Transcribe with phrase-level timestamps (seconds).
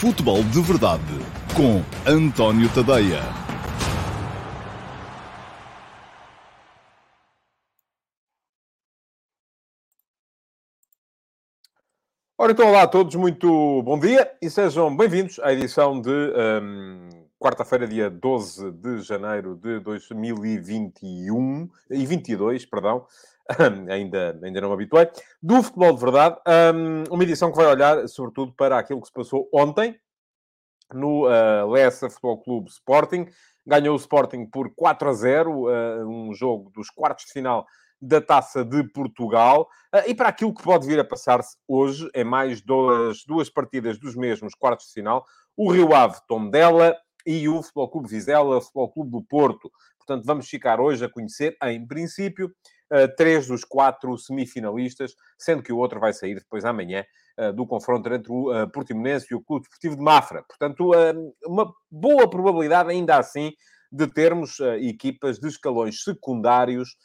[0.00, 1.02] Futebol de Verdade
[1.56, 3.18] com António Tadeia.
[12.38, 16.08] Ora, então, olá a todos, muito bom dia e sejam bem-vindos à edição de
[16.62, 23.04] hum, quarta-feira, dia 12 de janeiro de 2021 e 22, perdão,
[23.90, 25.08] ainda, ainda não me habituei,
[25.42, 26.36] do Futebol de Verdade,
[26.74, 29.98] hum, uma edição que vai olhar sobretudo para aquilo que se passou ontem
[30.92, 33.26] no uh, Leicester Futebol Clube Sporting.
[33.66, 37.66] Ganhou o Sporting por 4 a 0, uh, um jogo dos quartos de final
[38.00, 39.68] da Taça de Portugal.
[39.94, 43.98] Uh, e para aquilo que pode vir a passar-se hoje, em mais duas, duas partidas
[43.98, 45.24] dos mesmos quartos de final,
[45.56, 49.70] o Rio Ave Tondela e o Futebol Clube Vizela, Futebol Clube do Porto.
[49.98, 52.50] Portanto, vamos ficar hoje a conhecer, em princípio,
[53.16, 57.04] três dos quatro semifinalistas, sendo que o outro vai sair depois amanhã
[57.38, 60.42] uh, do confronto entre o uh, Portimonense e o Clube Desportivo de Mafra.
[60.42, 60.90] Portanto,
[61.46, 63.52] uma boa probabilidade, ainda assim,
[63.90, 66.96] de termos equipas de escalões secundários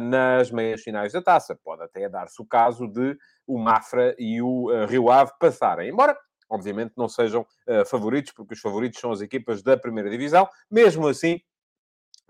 [0.00, 1.58] nas meias finais da taça.
[1.62, 5.88] Pode até dar-se o caso de o Mafra e o Rio Ave passarem.
[5.88, 6.16] Embora
[6.52, 10.46] obviamente não sejam uh, favoritos, porque os favoritos são as equipas da primeira divisão.
[10.70, 11.40] Mesmo assim,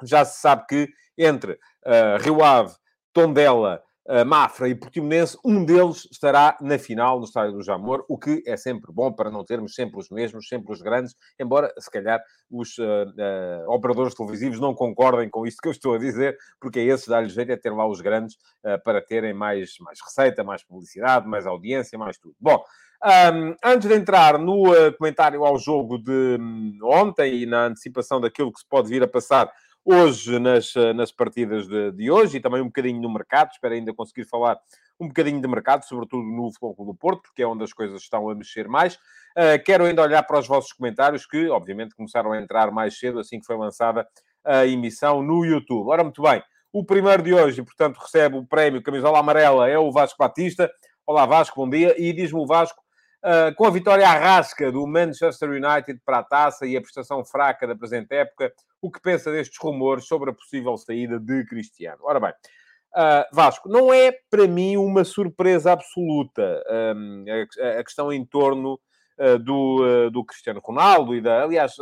[0.04, 2.72] já se sabe que entre uh, Rio Ave,
[3.12, 8.18] Tondela, uh, Mafra e Portimonense, um deles estará na final no Estádio do Jamor, o
[8.18, 11.90] que é sempre bom para não termos sempre os mesmos, sempre os grandes, embora, se
[11.90, 16.36] calhar, os uh, uh, operadores televisivos não concordem com isto que eu estou a dizer,
[16.60, 18.36] porque é esse dar-lhes jeito é ter lá os grandes
[18.84, 22.34] para terem mais, mais receita, mais publicidade, mais audiência, mais tudo.
[22.40, 22.62] Bom,
[23.04, 24.62] um, antes de entrar no
[24.96, 29.08] comentário ao jogo de um, ontem e na antecipação daquilo que se pode vir a
[29.08, 29.52] passar
[29.84, 33.50] hoje nas, eh, nas partidas de, de, hoje e também um bocadinho no mercado.
[33.52, 34.58] Espero ainda conseguir falar
[34.98, 38.28] um bocadinho de mercado, sobretudo no Futebol do Porto, porque é onde as coisas estão
[38.28, 38.94] a mexer mais.
[39.36, 43.18] Uh, quero ainda olhar para os vossos comentários, que obviamente começaram a entrar mais cedo,
[43.18, 44.06] assim que foi lançada
[44.44, 45.88] a emissão no YouTube.
[45.88, 46.42] Ora, muito bem.
[46.72, 50.70] O primeiro de hoje, portanto, recebe o prémio Camisola Amarela, é o Vasco Batista.
[51.06, 51.94] Olá, Vasco, bom dia.
[51.98, 52.82] E diz-me o Vasco
[53.24, 57.68] Uh, com a vitória arrasca do Manchester United para a taça e a prestação fraca
[57.68, 62.00] da presente época, o que pensa destes rumores sobre a possível saída de Cristiano?
[62.02, 66.64] Ora bem, uh, Vasco, não é para mim uma surpresa absoluta
[66.96, 67.24] um,
[67.60, 68.80] a, a, questão em torno
[69.20, 71.44] uh, do, do Cristiano Ronaldo e da.
[71.44, 71.74] Aliás.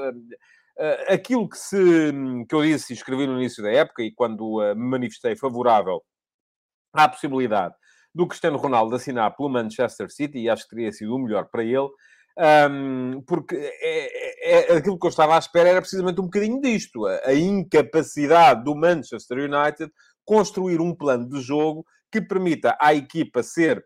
[1.09, 2.13] aquilo que, se,
[2.49, 6.03] que eu disse e escrevi no início da época e quando me manifestei favorável
[6.93, 7.75] à possibilidade
[8.15, 11.65] do Cristiano Ronaldo assinar pelo Manchester City, e acho que teria sido o melhor para
[11.65, 11.89] ele,
[12.71, 16.61] um, porque é, é, é, aquilo que eu estava à espera era precisamente um bocadinho
[16.61, 19.93] disto, a, a incapacidade do Manchester United
[20.25, 23.85] construir um plano de jogo que permita à equipa ser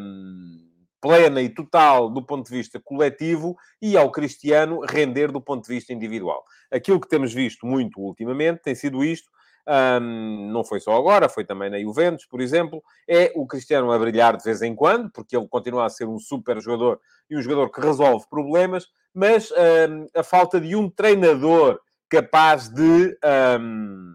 [0.00, 0.68] um,
[1.00, 5.74] plena e total do ponto de vista coletivo e ao Cristiano render do ponto de
[5.74, 6.42] vista individual.
[6.70, 9.28] Aquilo que temos visto muito ultimamente tem sido isto,
[9.68, 13.98] um, não foi só agora, foi também na Juventus, por exemplo, é o Cristiano a
[13.98, 16.98] brilhar de vez em quando, porque ele continua a ser um super jogador
[17.28, 23.18] e um jogador que resolve problemas, mas um, a falta de um treinador capaz de
[23.60, 24.14] um,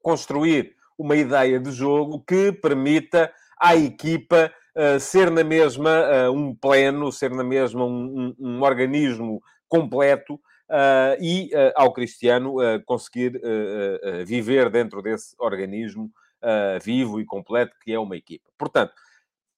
[0.00, 6.54] construir uma ideia de jogo que permita à equipa uh, ser na mesma uh, um
[6.54, 12.82] pleno, ser na mesma um, um, um organismo completo uh, e uh, ao Cristiano uh,
[12.84, 13.40] conseguir
[14.26, 16.10] viver dentro desse organismo
[16.82, 18.50] vivo e completo que é uma equipa.
[18.58, 18.92] Portanto,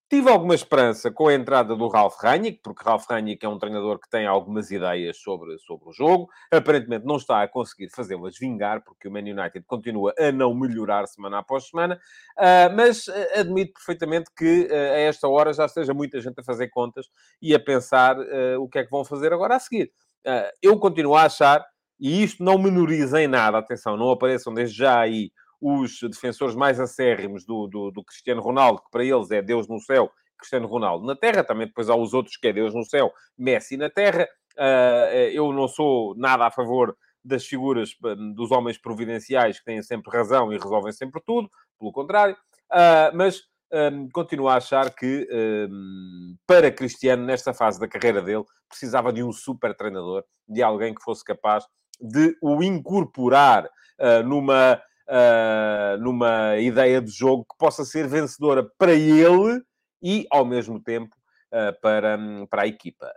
[0.09, 3.99] Tive alguma esperança com a entrada do Ralf Rangnick, porque Ralf Rangnick é um treinador
[3.99, 6.29] que tem algumas ideias sobre, sobre o jogo.
[6.49, 11.09] Aparentemente não está a conseguir fazê-las vingar, porque o Man United continua a não melhorar
[11.09, 12.01] semana após semana.
[12.39, 16.69] Uh, mas admito perfeitamente que uh, a esta hora já esteja muita gente a fazer
[16.69, 17.09] contas
[17.43, 19.91] e a pensar uh, o que é que vão fazer agora a seguir.
[20.27, 21.65] Ah, eu continuo a achar,
[22.01, 26.79] e isto não menoriza em nada, atenção, não apareçam desde já aí os defensores mais
[26.81, 31.07] acérrimos do, do, do, Cristiano Ronaldo, que para eles é Deus no céu, Cristiano Ronaldo
[31.07, 34.29] na terra, também depois há os outros que é Deus no céu, Messi na terra.
[34.59, 37.91] Uh, eu não sou nada a favor das figuras
[38.35, 41.49] dos homens providenciais que têm sempre razão e resolvem sempre tudo,
[41.79, 42.37] pelo contrário,
[42.73, 43.43] uh, mas
[43.73, 45.29] um, continuo a achar que
[45.71, 50.95] um, para Cristiano, nesta fase da carreira dele, precisava de um super treinador, de alguém
[50.95, 51.65] que fosse capaz
[52.01, 58.93] de o incorporar uh, numa, uh, numa ideia de jogo que possa ser vencedora para
[58.93, 59.63] ele
[60.03, 61.15] e, ao mesmo tempo,
[61.53, 63.11] uh, para, um, para a equipa.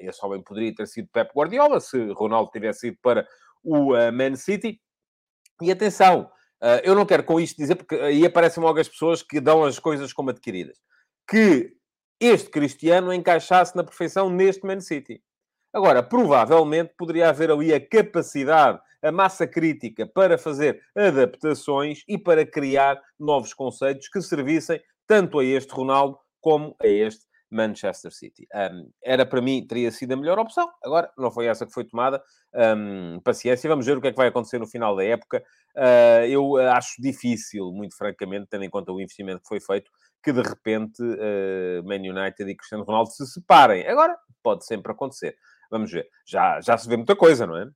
[0.00, 3.26] esse homem poderia ter sido Pep Guardiola, se Ronaldo tivesse ido para
[3.62, 4.80] o Man City.
[5.62, 6.35] E atenção, Uh,
[6.82, 9.78] eu não quero com isto dizer, porque aí aparecem logo as pessoas que dão as
[9.78, 10.78] coisas como adquiridas.
[11.28, 11.76] Que
[12.20, 15.22] este Cristiano encaixasse na perfeição neste Man City.
[15.72, 22.46] Agora, provavelmente poderia haver ali a capacidade, a massa crítica para fazer adaptações e para
[22.46, 28.46] criar novos conceitos que servissem tanto a este Ronaldo como a este Manchester City.
[28.54, 30.68] Um, era para mim, teria sido a melhor opção.
[30.82, 32.22] Agora, não foi essa que foi tomada.
[32.54, 35.42] Um, paciência, vamos ver o que é que vai acontecer no final da época.
[35.76, 39.90] Uh, eu acho difícil, muito francamente, tendo em conta o investimento que foi feito,
[40.22, 43.86] que de repente uh, Man United e Cristiano Ronaldo se separem.
[43.86, 45.36] Agora, pode sempre acontecer.
[45.70, 46.08] Vamos ver.
[46.26, 47.66] Já, já se vê muita coisa, não é?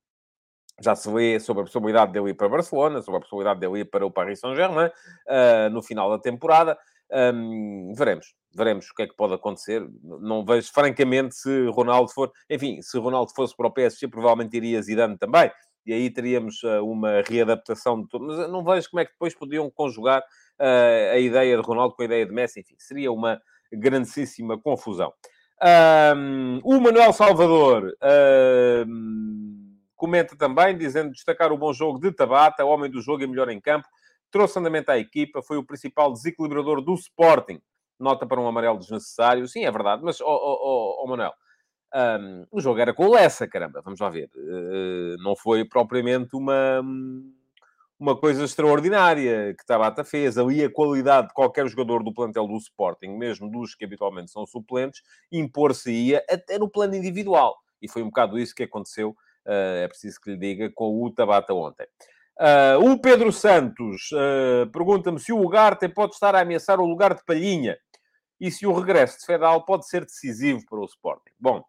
[0.81, 3.85] Já se vê sobre a possibilidade dele ir para Barcelona, sobre a possibilidade dele ir
[3.85, 6.77] para o Paris Saint-Germain uh, no final da temporada.
[7.11, 9.87] Um, veremos, veremos o que é que pode acontecer.
[10.03, 12.31] Não vejo, francamente, se Ronaldo for...
[12.49, 15.51] Enfim, se Ronaldo fosse para o PSG, provavelmente iria Zidane também.
[15.85, 18.25] E aí teríamos uh, uma readaptação de tudo.
[18.25, 22.01] Mas não vejo como é que depois podiam conjugar uh, a ideia de Ronaldo com
[22.01, 22.59] a ideia de Messi.
[22.59, 25.13] Enfim, seria uma grandíssima confusão.
[25.63, 27.95] Um, o Manuel Salvador
[28.87, 33.47] um, comenta também, dizendo destacar o bom jogo de Tabata, homem do jogo e melhor
[33.49, 33.87] em campo,
[34.31, 37.61] trouxe andamento à equipa, foi o principal desequilibrador do Sporting.
[38.01, 39.47] Nota para um amarelo desnecessário.
[39.47, 41.33] Sim, é verdade, mas, oh, oh, oh, oh Manuel,
[41.93, 44.29] um, o jogo era com o Lessa, caramba, vamos lá ver.
[44.35, 46.81] Uh, não foi propriamente uma
[47.99, 50.35] uma coisa extraordinária que Tabata fez.
[50.35, 54.43] Ali a qualidade de qualquer jogador do plantel do Sporting, mesmo dos que habitualmente são
[54.47, 57.55] suplentes, impor-se-ia até no plano individual.
[57.79, 59.11] E foi um bocado isso que aconteceu,
[59.45, 61.85] uh, é preciso que lhe diga, com o Tabata ontem.
[62.39, 64.09] Uh, o Pedro Santos
[64.73, 67.77] pergunta-me se o Ugarte pode estar a ameaçar o lugar de Palhinha
[68.41, 71.29] e se o regresso de Fedal pode ser decisivo para o Sporting.
[71.39, 71.63] Bom,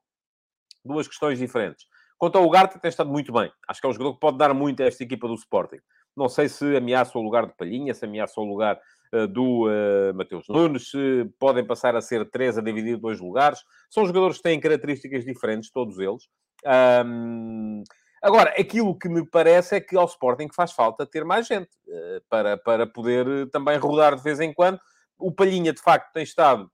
[0.83, 1.87] duas questões diferentes.
[2.17, 3.53] Quanto ao Ugarte, tem estado muito bem.
[3.69, 5.81] Acho que é um jogador que pode dar muito a esta equipa do Sporting.
[6.17, 8.81] Não sei se ameaça o lugar de Palhinha, se ameaça o lugar
[9.13, 13.61] uh, do uh, Mateus Nunes, se podem passar a ser três a dividir dois lugares.
[13.91, 16.29] São jogadores que têm características diferentes, todos eles.
[17.05, 17.83] Um,
[18.23, 22.23] agora, aquilo que me parece é que ao Sporting faz falta ter mais gente uh,
[22.31, 24.81] para, para poder também rodar de vez em quando.
[25.23, 26.71] O Palhinha, de facto, tem estado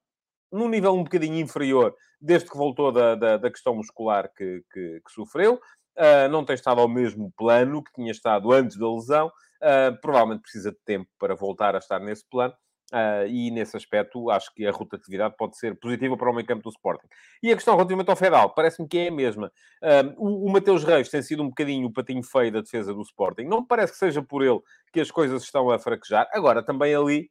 [0.50, 5.00] num nível um bocadinho inferior desde que voltou da, da, da questão muscular que, que,
[5.06, 5.60] que sofreu
[5.98, 10.42] uh, não tem estado ao mesmo plano que tinha estado antes da lesão, uh, provavelmente
[10.42, 12.54] precisa de tempo para voltar a estar nesse plano.
[12.90, 16.62] Uh, e nesse aspecto acho que a rotatividade pode ser positiva para o meio campo
[16.62, 17.06] do Sporting.
[17.42, 19.52] E a questão relativamente ao Fedal, parece-me que é a mesma.
[19.82, 23.02] Uh, o, o Mateus Reis tem sido um bocadinho o patinho feio da defesa do
[23.02, 23.44] Sporting.
[23.44, 24.58] Não me parece que seja por ele
[24.90, 26.30] que as coisas estão a fraquejar.
[26.32, 27.30] Agora, também ali,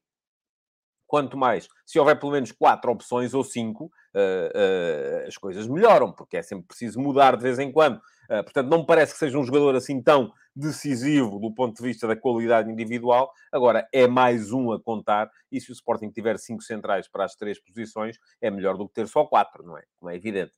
[1.07, 6.37] quanto mais, se houver pelo menos quatro opções ou cinco, uh, as coisas melhoram, porque
[6.37, 7.97] é sempre preciso mudar de vez em quando.
[8.29, 11.83] Uh, portanto, não me parece que seja um jogador assim tão decisivo do ponto de
[11.83, 13.31] vista da qualidade individual.
[13.51, 17.35] Agora, é mais um a contar, e se o Sporting tiver cinco centrais para as
[17.35, 19.83] três posições, é melhor do que ter só quatro, não é?
[19.99, 20.53] Como é evidente.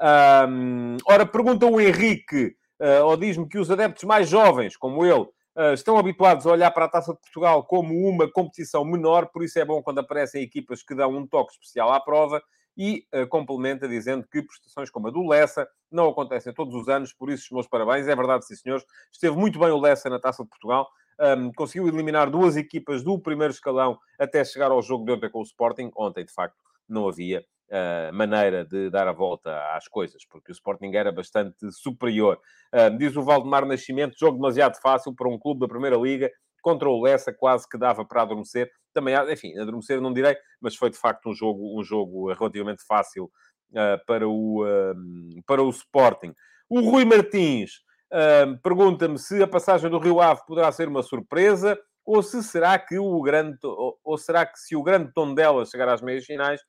[0.00, 5.30] Um, ora, pergunta o Henrique, uh, ou diz-me que os adeptos mais jovens, como uh,
[5.74, 9.58] estão habituados a olhar para a Taça de Portugal como uma competição menor, por isso
[9.58, 12.42] é bom quando aparecem equipas que dão um toque especial à prova
[12.76, 17.12] e uh, complementa dizendo que prestações como a do Lessa não acontecem todos os anos,
[17.12, 18.08] por isso os meus parabéns.
[18.08, 18.84] É verdade, sim, senhores.
[19.12, 20.88] Esteve muito bem o Lessa na Taça de Portugal.
[21.20, 25.40] Um, conseguiu eliminar duas equipas do primeiro escalão até chegar ao jogo de ontem com
[25.40, 25.90] o Sporting.
[25.94, 26.56] Ontem, de facto,
[26.88, 31.70] não havia uh, maneira de dar a volta às coisas, porque o Sporting era bastante
[31.72, 32.38] superior.
[32.74, 36.88] Uh, diz o Valdemar Nascimento, jogo demasiado fácil para um clube da Primeira Liga contra
[36.88, 38.70] o Lessa quase que dava para adormecer.
[38.92, 43.30] Também, enfim, adormecer não direi, mas foi de facto um jogo, um jogo relativamente fácil
[43.72, 46.34] uh, para, o, uh, para o Sporting.
[46.68, 51.78] O Rui Martins uh, pergunta-me se a passagem do Rio Ave poderá ser uma surpresa
[52.04, 55.88] ou se será que o grande ou, será que se o grande tom dela chegar
[55.88, 56.60] às meias finais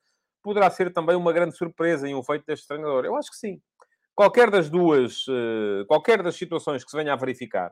[0.41, 3.05] poderá ser também uma grande surpresa e um feito deste treinador.
[3.05, 3.62] Eu acho que sim.
[4.15, 5.25] Qualquer das duas,
[5.88, 7.71] qualquer das situações que se venha a verificar,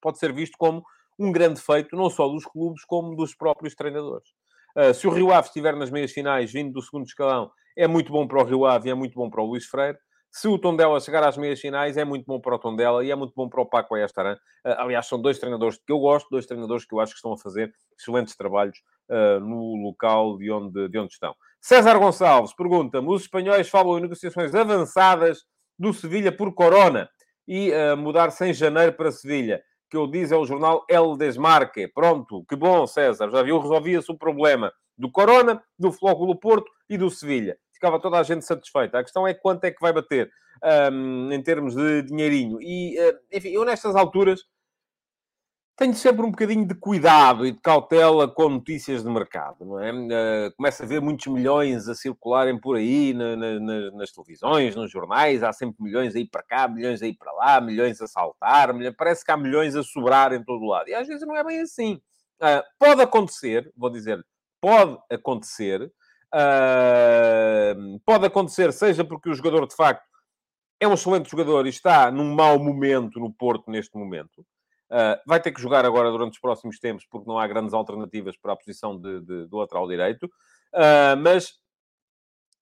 [0.00, 0.84] pode ser visto como
[1.18, 4.28] um grande feito, não só dos clubes, como dos próprios treinadores.
[4.76, 8.12] Uh, se o Rio Ave estiver nas meias finais, vindo do segundo escalão, é muito
[8.12, 9.96] bom para o Rio Ave e é muito bom para o Luís Freire.
[10.30, 13.14] Se o Tondela chegar às meias finais, é muito bom para o Tondela e é
[13.14, 14.34] muito bom para o Paco Ayastaran.
[14.66, 17.32] Uh, aliás, são dois treinadores que eu gosto, dois treinadores que eu acho que estão
[17.32, 18.76] a fazer excelentes trabalhos
[19.10, 21.34] uh, no local de onde, de onde estão.
[21.60, 25.44] César Gonçalves pergunta-me: os espanhóis falam em negociações avançadas
[25.78, 27.08] do Sevilha por Corona
[27.46, 29.62] e uh, mudar sem janeiro para Sevilha
[29.94, 31.86] que eu diz é o jornal El Desmarque.
[31.86, 33.30] Pronto, que bom, César.
[33.30, 37.56] Já viu, resolvia-se o problema do Corona, do Flóculo Porto e do Sevilha.
[37.72, 38.98] Ficava toda a gente satisfeita.
[38.98, 40.28] A questão é quanto é que vai bater
[40.92, 42.58] um, em termos de dinheirinho.
[42.60, 44.40] E, uh, enfim, eu nestas alturas
[45.76, 49.92] tenho sempre um bocadinho de cuidado e de cautela com notícias de mercado, não é?
[49.92, 54.90] Uh, começa a ver muitos milhões a circularem por aí na, na, nas televisões, nos
[54.90, 58.94] jornais, há sempre milhões aí para cá, milhões aí para lá, milhões a saltar, milhões...
[58.96, 60.88] parece que há milhões a sobrar em todo o lado.
[60.88, 62.00] E às vezes não é bem assim.
[62.40, 64.24] Uh, pode acontecer, vou dizer,
[64.60, 65.82] pode acontecer,
[66.32, 70.04] uh, pode acontecer, seja porque o jogador de facto
[70.78, 74.44] é um excelente jogador e está num mau momento no Porto neste momento
[74.90, 78.36] Uh, vai ter que jogar agora durante os próximos tempos, porque não há grandes alternativas
[78.36, 80.26] para a posição de, de, do lateral direito.
[80.74, 81.54] Uh, mas,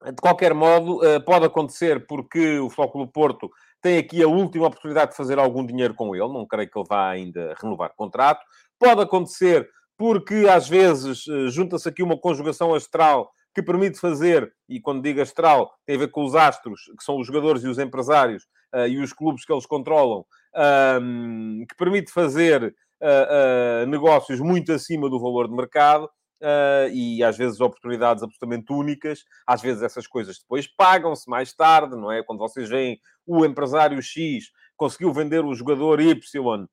[0.04, 3.50] de qualquer modo, uh, pode acontecer porque o Flóculo Porto
[3.82, 6.32] tem aqui a última oportunidade de fazer algum dinheiro com ele.
[6.32, 8.42] Não creio que ele vá ainda renovar contrato.
[8.78, 15.02] Pode acontecer porque, às vezes, junta-se aqui uma conjugação astral que permite fazer, e quando
[15.02, 18.46] digo astral, tem a ver com os astros, que são os jogadores e os empresários,
[18.88, 25.08] e os clubes que eles controlam, um, que permite fazer uh, uh, negócios muito acima
[25.08, 26.08] do valor de mercado.
[26.40, 31.94] Uh, e às vezes oportunidades absolutamente únicas, às vezes essas coisas depois pagam-se mais tarde,
[31.94, 32.20] não é?
[32.20, 36.18] Quando vocês veem o empresário X conseguiu vender o jogador Y
[36.64, 36.66] uh,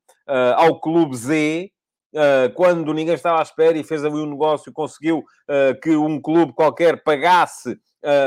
[0.55, 1.71] ao clube Z,
[2.15, 5.23] uh, quando ninguém estava à espera e fez ali um negócio, conseguiu
[5.83, 7.79] que um clube qualquer pagasse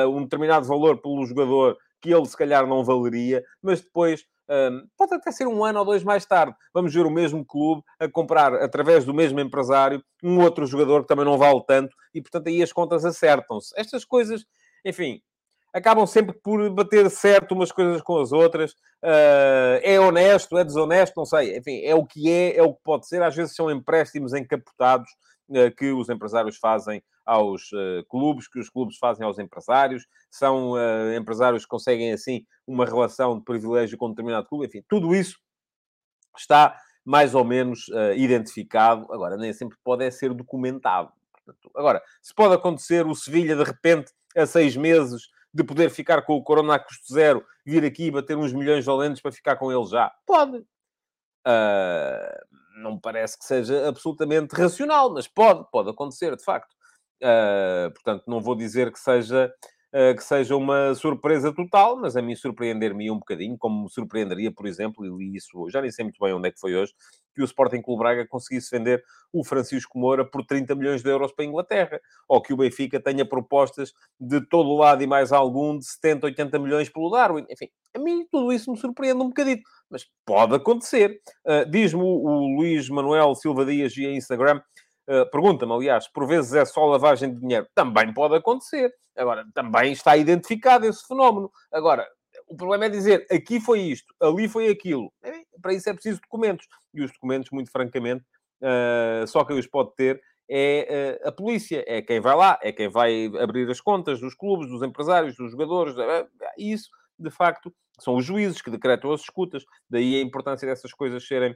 [0.09, 5.14] um determinado valor pelo jogador que ele se calhar não valeria, mas depois um, pode
[5.14, 6.54] até ser um ano ou dois mais tarde.
[6.75, 11.09] Vamos ver o mesmo clube a comprar, através do mesmo empresário, um outro jogador que
[11.09, 13.73] também não vale tanto e, portanto, aí as contas acertam-se.
[13.76, 14.44] Estas coisas,
[14.85, 15.23] enfim,
[15.73, 18.73] acabam sempre por bater certo umas coisas com as outras.
[19.02, 21.56] Uh, é honesto, é desonesto, não sei.
[21.56, 23.23] Enfim, é o que é, é o que pode ser.
[23.23, 25.11] Às vezes são empréstimos encapotados
[25.49, 30.07] uh, que os empresários fazem aos uh, clubes, que os clubes fazem aos empresários.
[30.31, 30.75] São
[31.17, 34.67] empresários que conseguem, assim, uma relação de privilégio com um determinado clube.
[34.67, 35.38] Enfim, tudo isso
[36.37, 39.12] está mais ou menos identificado.
[39.12, 41.12] Agora, nem sempre pode é ser documentado.
[41.33, 46.23] Portanto, agora, se pode acontecer o Sevilha, de repente, a seis meses de poder ficar
[46.23, 49.33] com o Corona a custo zero, vir aqui e bater uns milhões de valentes para
[49.33, 50.11] ficar com ele já?
[50.26, 50.59] Pode.
[51.47, 56.75] Uh, não parece que seja absolutamente racional, mas pode, pode acontecer, de facto.
[57.23, 59.52] Uh, portanto, não vou dizer que seja
[59.93, 64.50] uh, que seja uma surpresa total, mas a mim surpreender-me um bocadinho, como me surpreenderia,
[64.50, 66.93] por exemplo, e li isso, já nem sei muito bem onde é que foi hoje,
[67.35, 69.02] que o Sporting Clube Braga conseguisse vender
[69.33, 73.00] o Francisco Moura por 30 milhões de euros para a Inglaterra, ou que o Benfica
[73.00, 77.47] tenha propostas de todo o lado e mais algum de 70, 80 milhões pelo Darwin.
[77.49, 81.21] Enfim, a mim tudo isso me surpreende um bocadito, mas pode acontecer.
[81.47, 84.61] Uh, Diz-me o, o Luís Manuel Silva Dias via Instagram
[85.09, 87.66] Uh, Pergunta-me, aliás, por vezes é só lavagem de dinheiro.
[87.75, 88.92] Também pode acontecer.
[89.16, 91.50] Agora, também está identificado esse fenómeno.
[91.73, 92.06] Agora,
[92.49, 95.12] o problema é dizer aqui foi isto, ali foi aquilo.
[95.23, 96.66] É, para isso é preciso documentos.
[96.94, 98.25] E os documentos, muito francamente,
[98.62, 101.85] uh, só quem os pode ter é uh, a polícia.
[101.87, 105.52] É quem vai lá, é quem vai abrir as contas dos clubes, dos empresários, dos
[105.52, 105.94] jogadores.
[106.59, 109.64] Isso, de facto, são os juízes que decretam as escutas.
[109.88, 111.54] Daí a importância dessas coisas serem,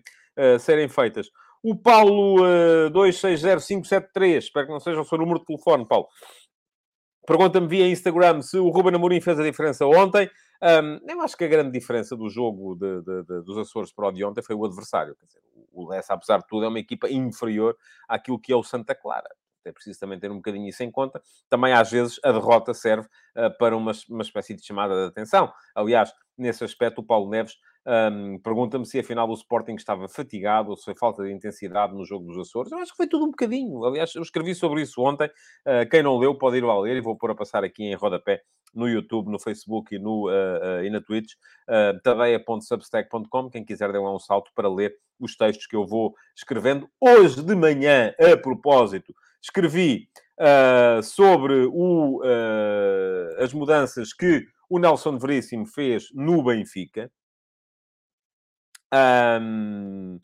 [0.61, 1.29] serem feitas.
[1.69, 6.07] O Paulo uh, 260573, espero que não seja o seu número de telefone, Paulo.
[7.27, 10.31] Pergunta-me via Instagram se o Ruben Amorim fez a diferença ontem.
[10.63, 14.07] Um, eu acho que a grande diferença do jogo de, de, de, dos Açores para
[14.07, 15.17] o de ontem foi o adversário.
[15.21, 15.41] Dizer,
[15.73, 17.77] o Lessa, apesar de tudo, é uma equipa inferior
[18.09, 19.29] àquilo que é o Santa Clara.
[19.65, 21.21] É preciso também ter um bocadinho isso em conta.
[21.51, 25.53] Também, às vezes, a derrota serve uh, para uma, uma espécie de chamada de atenção.
[25.75, 30.77] Aliás, nesse aspecto, o Paulo Neves um, Pergunta-me se afinal o Sporting estava fatigado ou
[30.77, 32.73] se foi falta de intensidade no jogo dos Açores.
[32.73, 33.85] Eu acho que foi tudo um bocadinho.
[33.85, 35.29] Aliás, eu escrevi sobre isso ontem.
[35.65, 37.95] Uh, quem não leu pode ir lá ler e vou pôr a passar aqui em
[37.95, 38.43] rodapé
[38.75, 41.33] no YouTube, no Facebook e, no, uh, uh, e na Twitch.
[41.69, 43.51] Uh, tadeia.substack.com.
[43.51, 46.89] Quem quiser dar um salto para ler os textos que eu vou escrevendo.
[47.01, 50.09] Hoje de manhã, a propósito, escrevi
[51.03, 52.21] sobre o,
[53.39, 57.11] as mudanças que o Nelson Veríssimo fez no Benfica.
[58.93, 60.19] Um,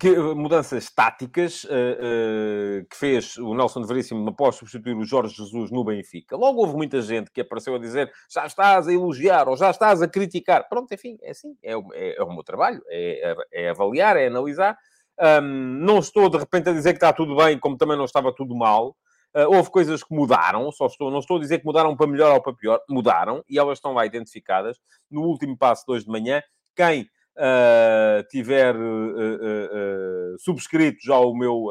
[0.00, 5.70] que, mudanças táticas uh, uh, que fez o Nelson Veríssimo após substituir o Jorge Jesus
[5.70, 6.36] no Benfica.
[6.36, 10.00] Logo houve muita gente que apareceu a dizer já estás a elogiar ou já estás
[10.00, 10.66] a criticar.
[10.70, 14.26] Pronto, enfim, é assim, é, é, é o meu trabalho, é, é, é avaliar, é
[14.26, 14.74] analisar.
[15.20, 15.42] Um,
[15.84, 18.56] não estou de repente a dizer que está tudo bem, como também não estava tudo
[18.56, 18.96] mal.
[19.36, 22.32] Uh, houve coisas que mudaram, só estou, não estou a dizer que mudaram para melhor
[22.32, 24.78] ou para pior, mudaram e elas estão lá identificadas.
[25.10, 26.42] No último passo de hoje de manhã,
[26.74, 27.06] quem
[27.40, 31.68] uh, tiver uh, subscrito já o meu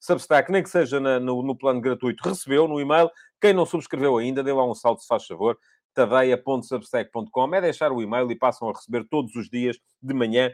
[0.00, 3.10] Substack, nem que seja na, no, no, plano gratuito, recebeu no e-mail.
[3.40, 5.58] Quem não subscreveu ainda, dê lá um salto, se faz favor.
[5.94, 10.50] tadeia.substack.com, é deixar o e-mail e passam a receber todos os dias de manhã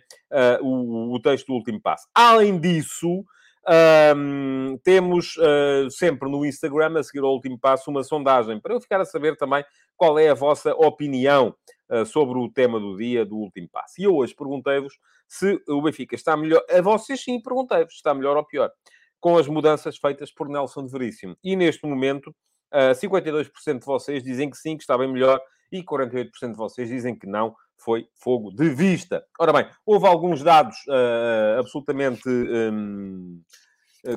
[0.61, 2.09] o, o texto do último passo.
[2.15, 3.25] Além disso,
[4.17, 8.81] um, temos uh, sempre no Instagram, a seguir ao último passo, uma sondagem para eu
[8.81, 9.65] ficar a saber também
[9.97, 11.55] qual é a vossa opinião
[11.89, 13.95] uh, sobre o tema do dia do último passo.
[14.01, 16.63] E eu hoje perguntei-vos se o Benfica está melhor.
[16.69, 18.71] A vocês sim perguntei-vos, está melhor ou pior,
[19.21, 21.37] com as mudanças feitas por Nelson de Veríssimo.
[21.43, 22.29] E neste momento,
[22.73, 25.41] uh, ah, 52% de vocês dizem que sim, que está bem melhor,
[25.71, 27.55] e 48% de vocês dizem que não,
[27.85, 29.25] foi fogo de vista.
[29.39, 32.29] Ora bem, houve alguns dados uh, absolutamente.
[32.29, 33.43] Um,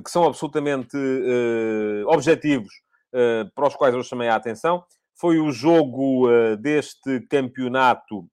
[0.03, 2.73] que são absolutamente uh, objetivos
[3.13, 4.83] uh, para os quais eu chamei a atenção.
[5.13, 8.27] Foi o jogo deste campeonato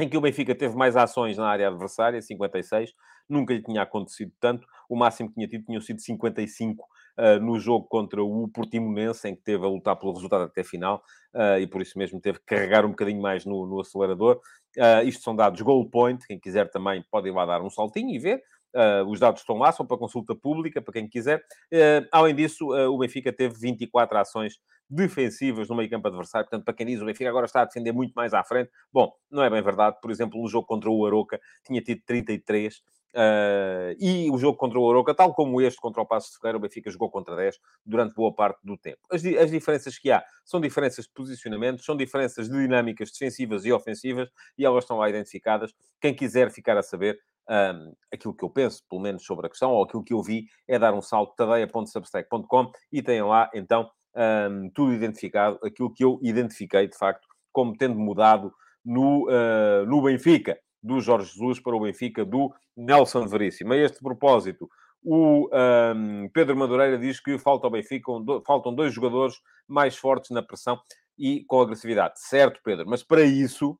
[0.00, 2.92] em que o Benfica teve mais ações na área adversária, 56,
[3.28, 6.86] nunca lhe tinha acontecido tanto, o máximo que tinha tido tinham sido 55
[7.18, 11.02] uh, no jogo contra o Portimonense, em que teve a lutar pelo resultado até final,
[11.34, 14.40] uh, e por isso mesmo teve que carregar um bocadinho mais no, no acelerador.
[14.76, 18.14] Uh, isto são dados goal point, quem quiser também pode ir lá dar um saltinho
[18.14, 18.42] e ver.
[18.76, 21.38] Uh, os dados estão lá, são para consulta pública, para quem quiser.
[21.72, 24.58] Uh, além disso, uh, o Benfica teve 24 ações
[24.88, 26.46] defensivas no meio campo adversário.
[26.46, 29.10] Portanto, para quem diz o Benfica agora está a defender muito mais à frente, bom,
[29.30, 29.96] não é bem verdade.
[30.02, 32.82] Por exemplo, no jogo contra o Aroca tinha tido 33
[33.16, 36.58] Uh, e o jogo contra o Oroca, tal como este contra o Passo de Ferreira,
[36.58, 38.98] o Benfica jogou contra 10 durante boa parte do tempo.
[39.10, 43.72] As, as, diferenças que há são diferenças de posicionamento, são diferenças de dinâmicas defensivas e
[43.72, 45.72] ofensivas, e elas estão lá identificadas.
[45.98, 47.18] Quem quiser ficar a saber
[47.48, 50.44] um, aquilo que eu penso, pelo menos sobre a questão, ou aquilo que eu vi,
[50.68, 56.18] é dar um salto tadeia.substack.com e tenham lá, então, um, tudo identificado, aquilo que eu
[56.22, 58.52] identifiquei, de facto, como tendo mudado
[58.84, 63.72] no, uh, no Benfica do Jorge Jesus para o Benfica do Nelson Veríssimo.
[63.72, 64.68] A este propósito,
[65.02, 68.10] o um, Pedro Madureira diz que falta ao Benfica,
[68.46, 70.80] faltam dois jogadores mais fortes na pressão
[71.18, 72.14] e com agressividade.
[72.20, 73.78] Certo, Pedro, mas para isso,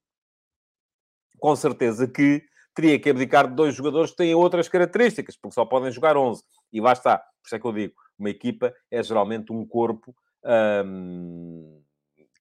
[1.38, 2.42] com certeza que
[2.74, 6.42] teria que abdicar de dois jogadores que têm outras características, porque só podem jogar 11.
[6.72, 7.18] E lá está.
[7.18, 11.82] Por isso é que eu digo, uma equipa é geralmente um corpo um,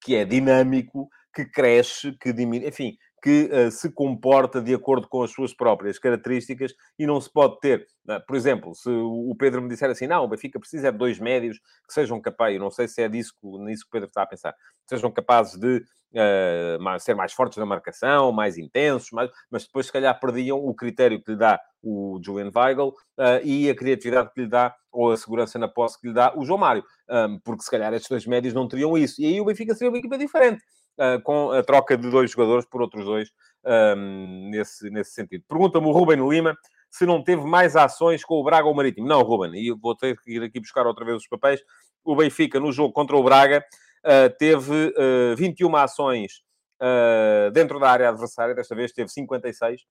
[0.02, 5.24] que é dinâmico, que cresce, que diminui, enfim, que uh, se comporta de acordo com
[5.24, 9.64] as suas próprias características e não se pode ter, uh, por exemplo, se o Pedro
[9.64, 12.70] me disser assim, não, o Benfica precisa de dois médios que sejam capazes, eu não
[12.70, 14.54] sei se é disso, nisso que o Pedro está a pensar,
[14.88, 15.78] sejam capazes de
[16.14, 20.76] uh, ser mais fortes na marcação, mais intensos, mais, mas depois se calhar perdiam o
[20.76, 22.94] critério que lhe dá o Julian Weigl
[23.44, 26.46] e a criatividade que lhe dá, ou a segurança na posse que lhe dá o
[26.46, 29.46] João Mário, um, porque se calhar estes dois médios não teriam isso, e aí o
[29.46, 30.64] Benfica seria uma equipa diferente
[30.98, 33.30] uh, com a troca de dois jogadores por outros dois
[33.66, 35.44] um, nesse, nesse sentido.
[35.48, 36.56] Pergunta-me o Ruben Lima
[36.90, 39.08] se não teve mais ações com o Braga ou o Marítimo.
[39.08, 41.62] Não, Ruben, e vou ter que ir aqui buscar outra vez os papéis.
[42.04, 43.64] O Benfica, no jogo contra o Braga,
[44.06, 46.44] uh, teve uh, 21 ações
[47.54, 49.82] dentro da área adversária, desta vez teve 56.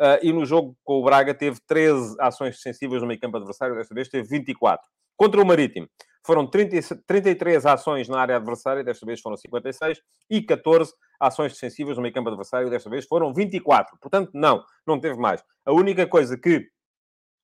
[0.00, 3.76] Uh, e no jogo com o Braga teve 13 ações defensivas no meio campo adversário,
[3.76, 4.82] desta vez teve 24.
[5.14, 5.86] Contra o Marítimo,
[6.24, 11.96] foram 30, 33 ações na área adversária, desta vez foram 56, e 14 ações defensivas
[11.96, 13.98] no meio campo adversário, desta vez foram 24.
[14.00, 15.44] Portanto, não, não teve mais.
[15.66, 16.66] A única coisa que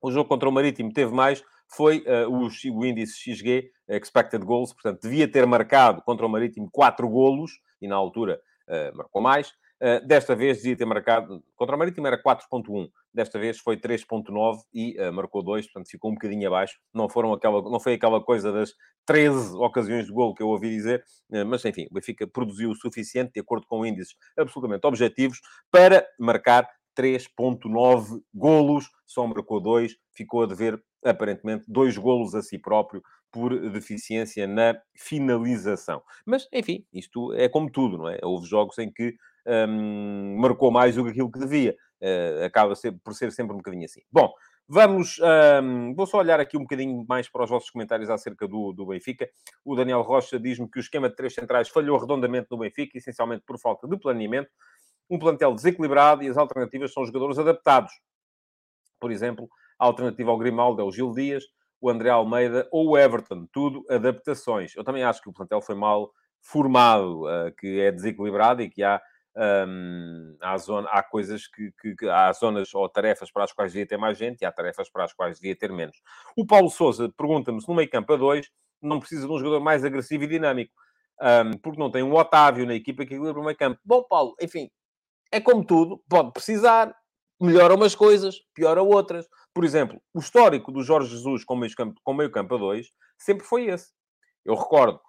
[0.01, 4.73] o jogo contra o Marítimo teve mais foi uh, o, o, índice XG, Expected Goals,
[4.73, 9.53] portanto, devia ter marcado contra o Marítimo 4 golos, e na altura uh, marcou mais.
[9.79, 14.61] Uh, desta vez devia ter marcado, contra o Marítimo era 4.1, desta vez foi 3.9
[14.73, 16.79] e uh, marcou 2, portanto ficou um bocadinho abaixo.
[16.95, 18.73] Não, foram aquela, não foi aquela coisa das
[19.05, 22.75] 13 ocasiões de gol que eu ouvi dizer, uh, mas enfim, o Benfica produziu o
[22.75, 26.67] suficiente, de acordo com índices absolutamente objetivos, para marcar
[26.99, 33.71] 3.9 golos, só marcou 2, ficou a dever aparentemente dois golos a si próprio por
[33.71, 36.03] deficiência na finalização.
[36.25, 38.19] Mas, enfim, isto é como tudo, não é?
[38.23, 39.15] Houve jogos em que
[39.47, 41.77] um, marcou mais do que aquilo que devia.
[42.01, 44.03] Uh, acaba por ser sempre um bocadinho assim.
[44.13, 44.33] Bom,
[44.69, 45.19] vamos.
[45.63, 48.87] Um, vou só olhar aqui um bocadinho mais para os vossos comentários acerca do, do
[48.87, 49.29] Benfica.
[49.65, 53.45] O Daniel Rocha diz-me que o esquema de três centrais falhou redondamente no Benfica, essencialmente
[53.47, 54.51] por falta de planeamento.
[55.09, 57.93] Um plantel desequilibrado e as alternativas são jogadores adaptados.
[59.01, 61.45] Por exemplo, a alternativa ao Grimaldo é o Gil Dias,
[61.81, 63.47] o André Almeida ou o Everton.
[63.53, 64.75] Tudo adaptações.
[64.77, 68.83] Eu também acho que o plantel foi mal formado, uh, que é desequilibrado e que
[68.83, 69.01] há
[69.37, 73.73] um, há, zona, há coisas que, que, que, há zonas ou tarefas para as quais
[73.73, 76.01] devia ter mais gente e há tarefas para as quais devia ter menos.
[76.37, 79.61] O Paulo Souza pergunta-me se no meio campo a dois não precisa de um jogador
[79.61, 80.73] mais agressivo e dinâmico,
[81.21, 83.79] um, porque não tem um Otávio na equipa que equilibra o meio campo.
[83.85, 84.71] Bom, Paulo, enfim,
[85.31, 86.95] é como tudo, pode precisar,
[87.41, 89.29] melhora umas coisas, piora outras.
[89.53, 92.91] Por exemplo, o histórico do Jorge Jesus com meio campo, com meio campo a dois
[93.19, 93.93] sempre foi esse.
[94.45, 95.01] Eu recordo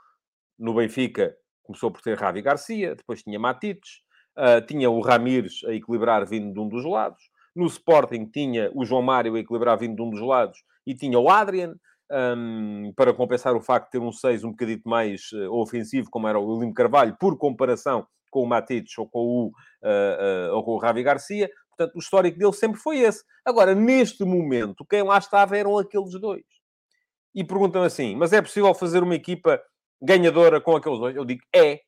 [0.58, 1.36] no Benfica
[1.68, 4.02] começou por ter Ravi Garcia, depois tinha Matites,
[4.38, 7.22] uh, tinha o Ramires a equilibrar vindo de um dos lados.
[7.56, 11.20] No Sporting tinha o João Mário a equilibrar vindo de um dos lados e tinha
[11.20, 11.76] o Adrian,
[12.12, 16.28] um, para compensar o facto de ter um 6 um bocadito mais uh, ofensivo, como
[16.28, 21.04] era o William Carvalho, por comparação com o Matites ou com o, uh, o Ravi
[21.04, 21.50] Garcia.
[21.70, 23.24] Portanto, o histórico dele sempre foi esse.
[23.46, 26.44] Agora, neste momento, quem lá estava eram aqueles dois.
[27.36, 29.62] E perguntam assim, mas é possível fazer uma equipa
[30.02, 31.16] ganhadora com aqueles dois?
[31.16, 31.82] Eu digo, é.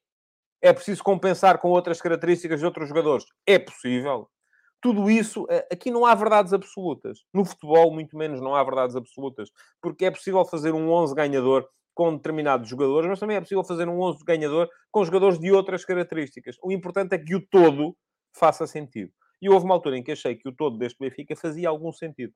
[0.62, 3.26] É preciso compensar com outras características de outros jogadores?
[3.45, 4.30] É possível.
[4.82, 7.19] Tudo isso, eh, aqui não há verdades absolutas.
[7.34, 9.50] No futebol, muito menos, não há verdades absolutas.
[9.82, 13.89] Porque é possível fazer um 11 ganhador com determinados jogadores, mas também é possível fazer
[13.89, 16.56] um 11 ganhador com jogadores de outras características.
[16.63, 17.95] O importante é que o todo
[18.38, 19.12] faça sentido.
[19.41, 22.34] E houve uma altura em que achei que o todo deste Benfica fazia algum sentido.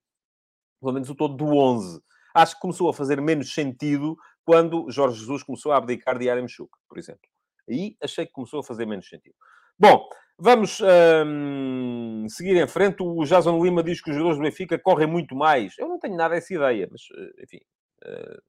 [0.82, 2.02] Pelo menos o todo do 11.
[2.36, 6.72] Acho que começou a fazer menos sentido quando Jorge Jesus começou a abdicar de Aramchuk,
[6.90, 7.30] por exemplo.
[7.70, 9.36] Aí achei que começou a fazer menos sentido.
[9.80, 10.80] Bom, vamos
[11.26, 13.02] hum, seguir em frente.
[13.02, 15.78] O Jason Lima diz que os jogadores do Benfica correm muito mais.
[15.78, 17.60] Eu não tenho nada essa ideia, mas eh, enfim,
[18.06, 18.42] uh,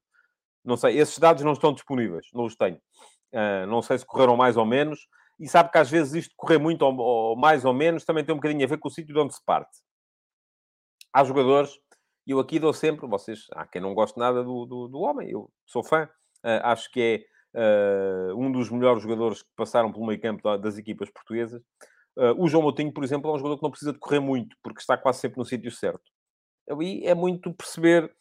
[0.63, 0.97] não sei.
[0.99, 2.77] Esses dados não estão disponíveis, não os tenho.
[3.33, 5.07] Uh, não sei se correram mais ou menos.
[5.39, 8.33] E sabe que às vezes isto correr muito ou, ou mais ou menos também tem
[8.33, 9.79] um bocadinho a ver com o sítio de onde se parte.
[11.13, 11.77] Há jogadores,
[12.27, 15.29] e eu aqui dou sempre, vocês, há quem não goste nada do, do, do homem,
[15.29, 16.05] eu sou fã,
[16.43, 20.77] uh, acho que é uh, um dos melhores jogadores que passaram pelo meio campo das
[20.77, 21.61] equipas portuguesas.
[22.17, 24.55] Uh, o João Moutinho, por exemplo, é um jogador que não precisa de correr muito,
[24.61, 26.03] porque está quase sempre no sítio certo.
[26.69, 28.11] Aí é muito perceber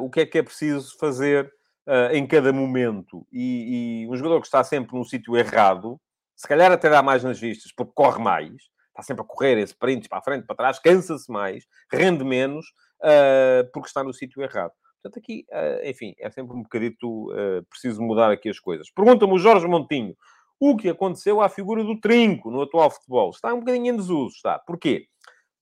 [0.00, 1.52] o que é que é preciso fazer
[1.86, 3.26] uh, em cada momento.
[3.32, 6.00] E, e, um jogador que está sempre no sítio errado,
[6.36, 8.54] se calhar até dá mais nas vistas, porque corre mais,
[8.88, 12.66] está sempre a correr esse sprints para a frente, para trás, cansa-se mais, rende menos,
[13.02, 14.72] uh, porque está no sítio errado.
[15.04, 17.28] Portanto, aqui, uh, enfim, é sempre um bocadito
[17.68, 18.90] preciso mudar aqui as coisas.
[18.90, 20.16] Pergunta-me o Jorge Montinho,
[20.58, 23.30] o que aconteceu à figura do trinco no atual futebol?
[23.30, 24.58] Está um bocadinho em desuso, está.
[24.58, 25.08] Porquê?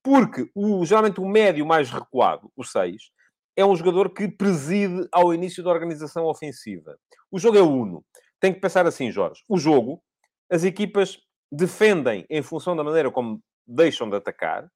[0.03, 3.11] Porque o, geralmente o médio mais recuado, o 6,
[3.57, 6.97] é um jogador que preside ao início da organização ofensiva.
[7.31, 8.05] O jogo é uno.
[8.41, 9.43] Tem que pensar assim, Jorge.
[9.49, 10.03] O jogo,
[10.51, 11.19] as equipas
[11.51, 14.69] defendem em função da maneira como deixam de atacar.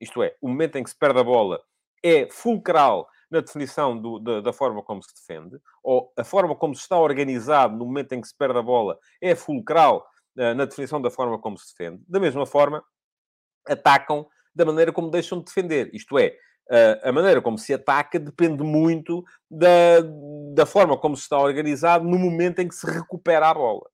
[0.00, 1.60] Isto é, o momento em que se perde a bola
[2.02, 6.74] é fulcral na definição do, da, da, forma como se defende, ou a forma como
[6.74, 10.64] se está organizado no momento em que se perde a bola é fulcral uh, na
[10.64, 12.02] definição da forma como se defende.
[12.08, 12.82] Da mesma forma,
[13.66, 15.90] atacam da maneira como deixam de defender.
[15.94, 16.36] Isto é,
[17.02, 20.00] a maneira como se ataca depende muito da,
[20.54, 23.88] da forma como se está organizado no momento em que se recupera a bola.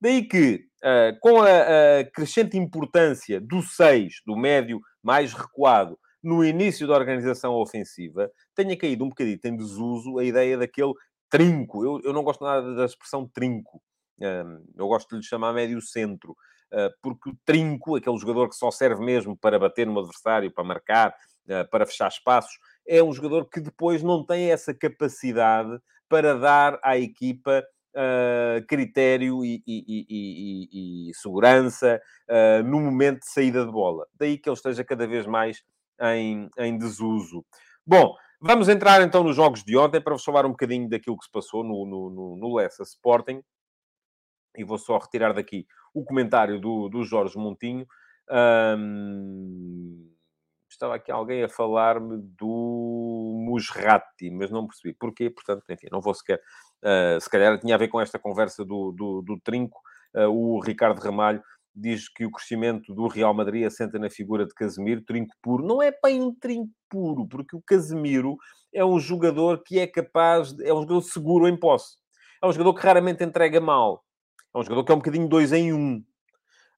[0.00, 6.44] Daí que, uh, com a, a, crescente importância do 6, do médio mais recuado, no
[6.44, 10.92] início da organização ofensiva, tenha caído um bocadinho em desuso a ideia daquele
[11.30, 11.84] trinco.
[11.84, 13.80] Eu, eu não gosto nada da expressão trinco.
[14.20, 16.36] Um, eu gosto de lhe chamar médio-centro.
[16.72, 20.64] Uh, porque o trinco, aquele jogador que só serve mesmo para bater no adversário, para
[20.64, 21.14] marcar,
[21.48, 25.78] eh, para fechar espaços, é um jogador que depois não tem essa capacidade
[26.08, 33.30] para dar à equipa uh, critério e, e, e, e segurança uh, no momento de
[33.30, 34.06] saída de bola.
[34.14, 35.62] Daí que ele esteja cada vez mais
[36.00, 37.44] em, em desuso.
[37.86, 41.24] Bom, vamos entrar então nos jogos de ontem para vos falar um bocadinho daquilo que
[41.24, 43.42] se passou no, no, no, no Lessa Sporting.
[44.56, 47.86] E vou só retirar daqui o comentário do, do Jorge Montinho.
[50.70, 56.14] Estava aqui alguém a falar-me do Musrati, mas não percebi porquê, portanto, enfim, não vou
[56.14, 56.40] sequer.
[56.84, 59.80] Uh, se calhar tinha a ver com esta conversa do, do, do Trinco.
[60.14, 61.42] Uh, o Ricardo Ramalho
[61.78, 65.64] diz que o crescimento do Real Madrid assenta na figura de Casemiro, trinco puro.
[65.64, 68.36] Não é bem um trinco puro, porque o Casemiro
[68.72, 71.96] é um jogador que é capaz, de, é um jogador seguro em posse.
[72.42, 74.04] É um jogador que raramente entrega mal.
[74.54, 76.04] É um jogador que é um bocadinho dois em um.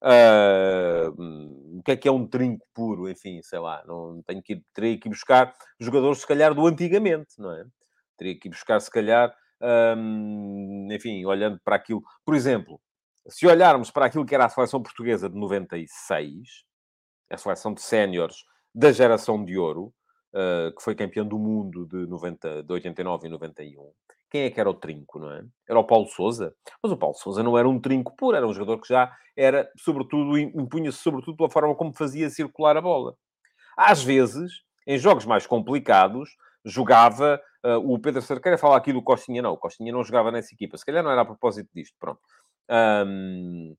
[0.02, 3.08] Uh, o que é que é um trinco puro?
[3.08, 7.34] Enfim, sei lá, não tenho que ir, teria que buscar jogadores, se calhar, do antigamente,
[7.38, 7.64] não é?
[8.16, 9.34] Teria que buscar, se calhar,
[9.96, 12.02] um, enfim, olhando para aquilo.
[12.24, 12.80] Por exemplo,
[13.28, 16.64] se olharmos para aquilo que era a seleção portuguesa de 96,
[17.30, 19.92] a seleção de séniores da geração de ouro,
[20.34, 23.92] uh, que foi campeão do mundo de, 90, de 89 e 91,
[24.30, 25.42] quem é que era o trinco, não é?
[25.68, 26.54] Era o Paulo Souza.
[26.80, 29.68] Mas o Paulo Souza não era um trinco puro, era um jogador que já era,
[29.76, 33.16] sobretudo, impunha-se sobretudo pela forma como fazia circular a bola.
[33.76, 36.30] Às vezes, em jogos mais complicados,
[36.64, 39.52] jogava uh, o Pedro Cerqueira fala aqui do Costinha, não.
[39.52, 40.76] O Costinha não jogava nessa equipa.
[40.76, 42.20] Se calhar não era a propósito disto, pronto.
[42.70, 43.76] Um,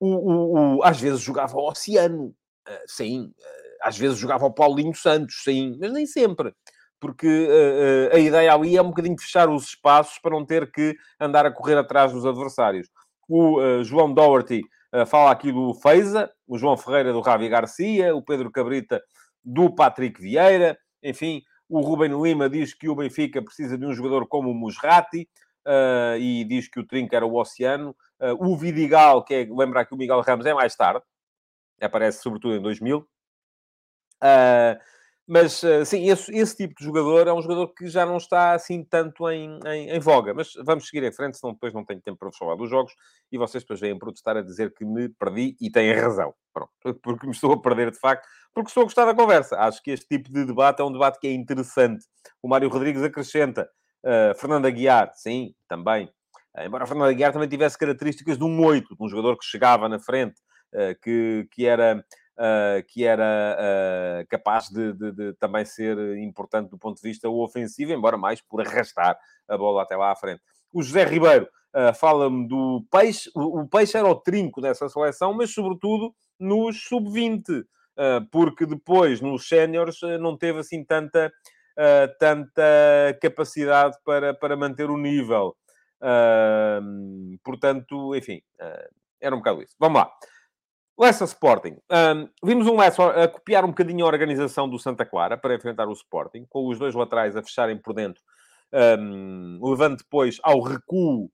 [0.00, 2.34] o, o, o, às vezes jogava o Oceano,
[2.68, 3.26] uh, sim.
[3.26, 5.76] Uh, às vezes jogava o Paulinho Santos, sim.
[5.80, 6.54] Mas nem sempre
[7.02, 10.70] porque uh, uh, a ideia ali é um bocadinho fechar os espaços para não ter
[10.70, 12.88] que andar a correr atrás dos adversários.
[13.28, 14.62] O uh, João Doherty
[15.06, 19.02] fala aqui do Feiza, o João Ferreira do Ravi Garcia, o Pedro Cabrita
[19.42, 24.28] do Patrick Vieira, enfim, o Ruben Lima diz que o Benfica precisa de um jogador
[24.28, 25.26] como o Musrati,
[26.20, 27.96] e diz que o Trinca era o Oceano.
[28.38, 31.04] O Vidigal, que é, lembrar que o Miguel Ramos é mais tarde,
[31.80, 32.98] aparece sobretudo em 2000.
[34.22, 34.78] Uh,
[35.26, 38.54] mas, uh, sim, esse, esse, tipo de jogador é um jogador que já não está
[38.54, 40.34] assim tanto em, em, em, voga.
[40.34, 42.92] Mas vamos seguir em frente, senão depois não tenho tempo para vos falar dos jogos
[43.30, 46.34] e vocês depois vêm protestar a dizer que me perdi e têm razão.
[46.52, 49.56] Pronto, porque me estou a perder de facto, porque estou a gostar da conversa.
[49.58, 52.04] Acho que este tipo de debate é um debate que é interessante.
[52.42, 53.68] O Mário Rodrigues acrescenta.
[54.04, 56.12] Uh, Fernando Aguiar, sim, também.
[56.56, 59.88] Uh, embora Fernando Aguiar também tivesse características de um 8, de um jogador que chegava
[59.88, 60.38] na frente,
[60.74, 62.04] uh, que, que era
[62.38, 67.92] uh, que era capaz de, de, de, também ser importante do ponto de vista ofensivo,
[67.92, 70.42] embora mais por arrastar a bola até lá à frente.
[70.72, 71.48] O José Ribeiro
[71.98, 73.30] fala-me do Peixe.
[73.34, 77.64] O, Peixe era o trinco dessa seleção, mas sobretudo nos sub-20,
[78.30, 81.32] porque depois nos séniores não teve assim tanta,
[82.18, 85.54] tanta capacidade para, para manter o nível.
[87.42, 88.42] Portanto, enfim,
[89.20, 89.74] era um bocado isso.
[89.78, 90.12] Vamos lá.
[90.98, 91.78] Lessa Sporting.
[91.90, 95.88] Um, vimos um Lessa a copiar um bocadinho a organização do Santa Clara para enfrentar
[95.88, 98.22] o Sporting, com os dois laterais a fecharem por dentro,
[99.00, 101.24] um, levando depois ao recuo,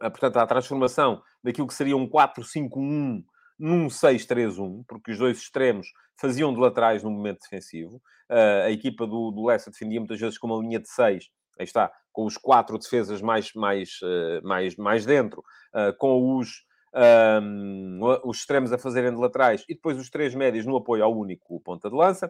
[0.00, 3.24] uh, portanto, à transformação daquilo que seria um 4-5-1
[3.58, 7.96] num 6-3-1, porque os dois extremos faziam de laterais no momento defensivo.
[8.30, 11.64] Uh, a equipa do, do Lessa defendia muitas vezes com uma linha de 6, aí
[11.64, 15.40] está, com os quatro defesas mais, mais, uh, mais, mais dentro,
[15.72, 20.66] uh, com os um, os extremos a fazerem de laterais e depois os três médios
[20.66, 22.28] no apoio ao único ponta de lança.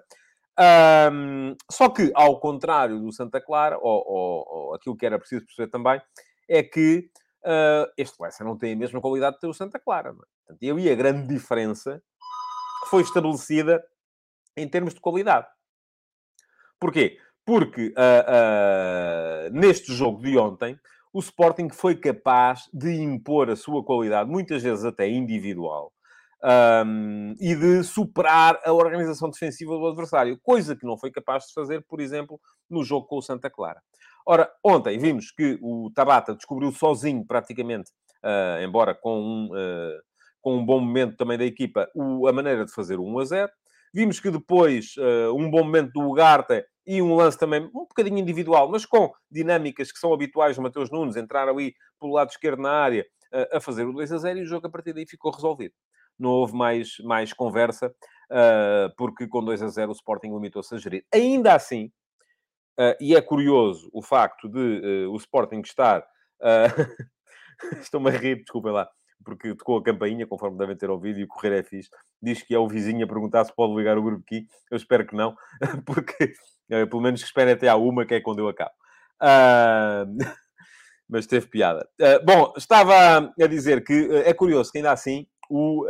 [1.11, 5.47] Um, só que, ao contrário do Santa Clara, ou, ou, ou, aquilo que era preciso
[5.47, 5.99] perceber também,
[6.47, 7.09] é que
[7.47, 10.13] uh, este Leicester não tem a mesma qualidade que o Santa Clara.
[10.13, 10.27] Não é?
[10.45, 12.03] Portanto, e ali a grande diferença
[12.91, 13.83] foi estabelecida
[14.55, 15.47] em termos de qualidade.
[16.79, 17.19] Porquê?
[17.49, 20.79] Porque uh, uh, neste jogo de ontem,
[21.11, 25.91] o Sporting foi capaz de impor a sua qualidade, muitas vezes até individual,
[26.85, 31.55] um, e de superar a organização defensiva do adversário, coisa que não foi capaz de
[31.55, 33.81] fazer, por exemplo, no jogo com o Santa Clara.
[34.27, 39.99] Ora, ontem vimos que o Tabata descobriu sozinho, praticamente, uh, embora com um, uh,
[40.43, 43.25] com um bom momento também da equipa, o, a maneira de fazer o 1 a
[43.25, 43.53] 0.
[43.93, 48.19] Vimos que depois, uh, um bom momento do Ugarte e um lance também um bocadinho
[48.19, 52.63] individual, mas com dinâmicas que são habituais do Mateus Nunes, entrar ali pelo lado esquerdo
[52.63, 53.07] na área
[53.53, 55.75] a fazer o 2 a 0 e o jogo a partir daí ficou resolvido.
[56.19, 57.95] Não houve mais, mais conversa,
[58.97, 61.05] porque com 2 a 0 o Sporting limitou-se a gerir.
[61.13, 61.93] Ainda assim,
[62.99, 66.03] e é curioso o facto de o Sporting estar...
[67.83, 68.89] Estou-me a rir, desculpem lá
[69.25, 71.91] porque tocou a campainha, conforme devem ter ouvido, e o correr é fixe.
[72.23, 74.47] Diz que é o vizinho a perguntar se pode ligar o grupo aqui.
[74.71, 75.37] Eu espero que não,
[75.87, 76.33] porque
[76.73, 78.75] uh, pelo menos que espere até à uma, que é quando eu acabo.
[79.21, 80.19] Uh,
[81.09, 81.89] mas teve piada.
[82.01, 85.87] Uh, bom, estava a dizer que é curioso que ainda assim o,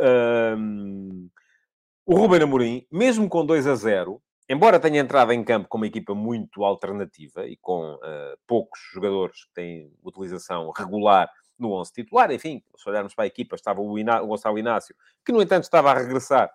[2.05, 5.85] o Ruben Amorim, mesmo com 2 a 0, embora tenha entrado em campo com uma
[5.85, 12.31] equipa muito alternativa e com uh, poucos jogadores que têm utilização regular no 11 titular.
[12.31, 14.95] Enfim, se olharmos para a equipa, estava o, Iná o Gonçalo Inácio,
[15.25, 16.51] que, no entanto, estava a regressar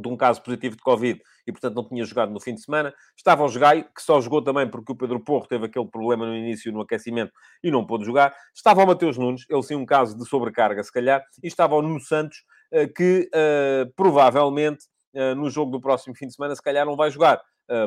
[0.00, 2.92] de um caso positivo de Covid e, portanto, não tinha jogado no fim de semana.
[3.16, 6.36] Estava o Jogai, que só jogou também porque o Pedro Porro teve aquele problema no
[6.36, 8.34] início, no aquecimento, e não pôde jogar.
[8.54, 11.24] Estava o Mateus Nunes, ele sim um caso de sobrecarga, se calhar.
[11.42, 16.26] E estava o Nuno Santos, eh, que uh, provavelmente uh, no jogo do próximo fim
[16.26, 17.40] de semana, se calhar não vai jogar.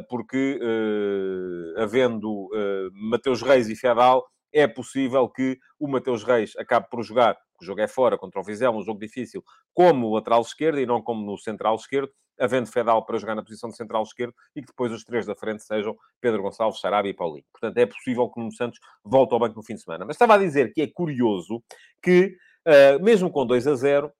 [0.10, 0.60] Porque,
[1.78, 2.50] havendo
[2.92, 7.82] Mateus Reis e Fedal, é possível que o Mateus Reis acabe por jogar, o jogo
[7.82, 11.38] é fora, contra o Vizela, um jogo difícil, como lateral esquerdo e não como no
[11.38, 15.04] central esquerdo, havendo Fedal para jogar na posição de central esquerdo e que depois os
[15.04, 17.46] três da frente sejam Pedro Gonçalves, Sarabia e Paulinho.
[17.52, 20.06] Portanto, é possível que o Santos volte ao banco no fim de semana.
[20.06, 21.62] Mas estava a dizer que é curioso
[22.02, 24.12] que, uh, mesmo com 2 a 0,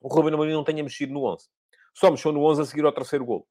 [0.00, 1.48] o Ruben Amorim não tenha mexido no 11.
[1.94, 3.48] Só mexeu no 11 a seguir ao terceiro gol.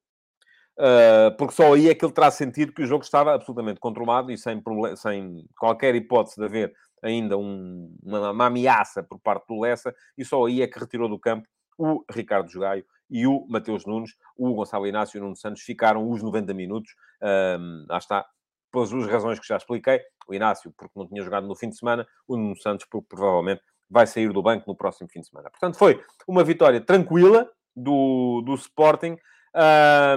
[0.78, 4.30] Uh, porque só aí é que ele terá sentido que o jogo estava absolutamente controlado
[4.30, 4.62] e sem,
[4.96, 10.24] sem qualquer hipótese de haver ainda um, uma, uma, ameaça por parte do Lessa, e
[10.24, 14.52] só aí é que retirou do campo o Ricardo Jogaio e o Mateus Nunes, o
[14.54, 18.26] Gonçalo Inácio e o Nuno Santos ficaram os 90 minutos, uh, lá está,
[18.70, 21.78] pelas duas razões que já expliquei, o Inácio porque não tinha jogado no fim de
[21.78, 25.48] semana, o Nuno Santos porque provavelmente vai sair do banco no próximo fim de semana.
[25.50, 29.16] Portanto, foi uma vitória tranquila do, do Sporting,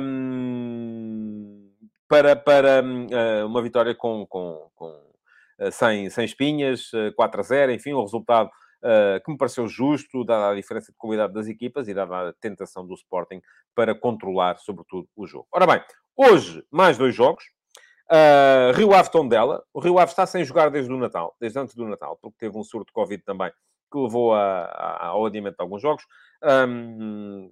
[0.02, 1.71] um,
[2.08, 7.43] para, para uh, uma vitória com, com, com uh, sem, sem espinhas, uh, 4 a
[7.43, 8.49] 0, enfim, um resultado
[8.84, 12.34] uh, que me pareceu justo, dada a diferença de qualidade das equipas e dada a
[12.34, 13.41] tentação do Sporting
[13.75, 15.47] para controlar, sobretudo, o jogo.
[15.52, 15.82] Ora bem,
[16.17, 17.43] hoje, mais dois jogos.
[18.12, 19.63] Uh, Rio Ave Tondela.
[19.71, 22.58] O Rio Ave está sem jogar desde o Natal, desde antes do Natal, porque teve
[22.58, 23.52] um surto de Covid também,
[23.91, 26.04] que levou a, a, ao adiamento de alguns jogos.
[26.43, 27.52] Um,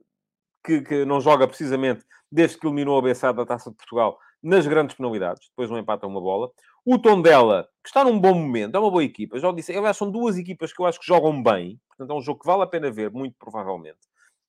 [0.67, 4.67] que, que, não joga precisamente desde que eliminou a Bessada da Taça de Portugal nas
[4.67, 6.51] grandes penalidades, depois não empata uma bola.
[6.85, 10.11] O Tondela, que está num bom momento, é uma boa equipa, já disse, aliás, são
[10.11, 12.67] duas equipas que eu acho que jogam bem, portanto é um jogo que vale a
[12.67, 13.99] pena ver, muito provavelmente.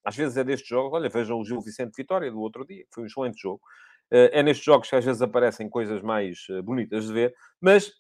[0.04, 3.04] Às vezes é destes jogos, olha, vejam o Gil Vicente Vitória do outro dia, foi
[3.04, 3.60] um excelente jogo.
[4.10, 7.92] Eh, é nestes jogos que às vezes aparecem coisas mais eh, bonitas de ver, mas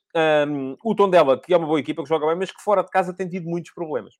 [0.48, 2.90] um, o Tondela, que é uma boa equipa, que joga bem, mas que fora de
[2.90, 4.14] casa tem tido muitos problemas.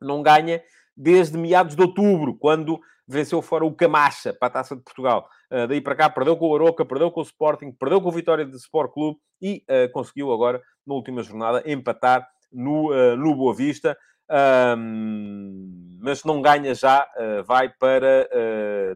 [0.00, 0.62] Não ganha
[0.96, 5.28] desde meados de outubro, quando venceu fora o Camacha para a Taça de Portugal.
[5.50, 8.12] Uh, daí para cá, perdeu com o Aroca, perdeu com o Sporting, perdeu com o
[8.12, 13.34] Vitória de Sport Clube e uh, conseguiu agora, na última jornada, empatar no, uh, no
[13.34, 13.96] Boa Vista.
[14.28, 17.08] Um, mas não ganha já,
[17.46, 18.28] vai para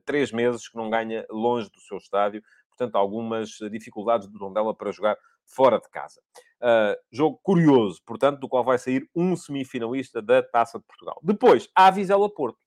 [0.04, 2.42] três meses que não ganha longe do seu estádio.
[2.68, 6.20] Portanto, algumas dificuldades do Tondela para jogar fora de casa.
[6.62, 11.18] Uh, jogo curioso, portanto, do qual vai sair um semifinalista da Taça de Portugal.
[11.22, 12.58] Depois, há a Vizela Porto.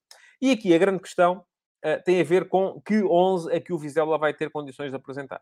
[0.44, 1.38] E aqui a grande questão
[1.86, 4.96] uh, tem a ver com que 11 é que o Vizela vai ter condições de
[4.98, 5.42] apresentar.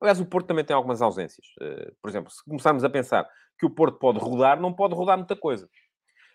[0.00, 1.46] Aliás, o Porto também tem algumas ausências.
[1.62, 5.16] Uh, por exemplo, se começarmos a pensar que o Porto pode rodar, não pode rodar
[5.16, 5.70] muita coisa.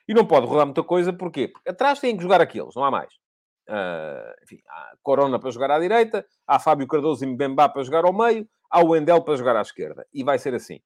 [0.08, 1.50] E não pode rodar muita coisa porquê?
[1.50, 3.14] Porque atrás têm que jogar aqueles, não há mais.
[3.68, 8.06] Uh, enfim, há Corona para jogar à direita, há Fábio Cardoso e Mbemba para jogar
[8.06, 10.08] ao meio, há o Endel para jogar à esquerda.
[10.14, 10.80] E vai ser assim.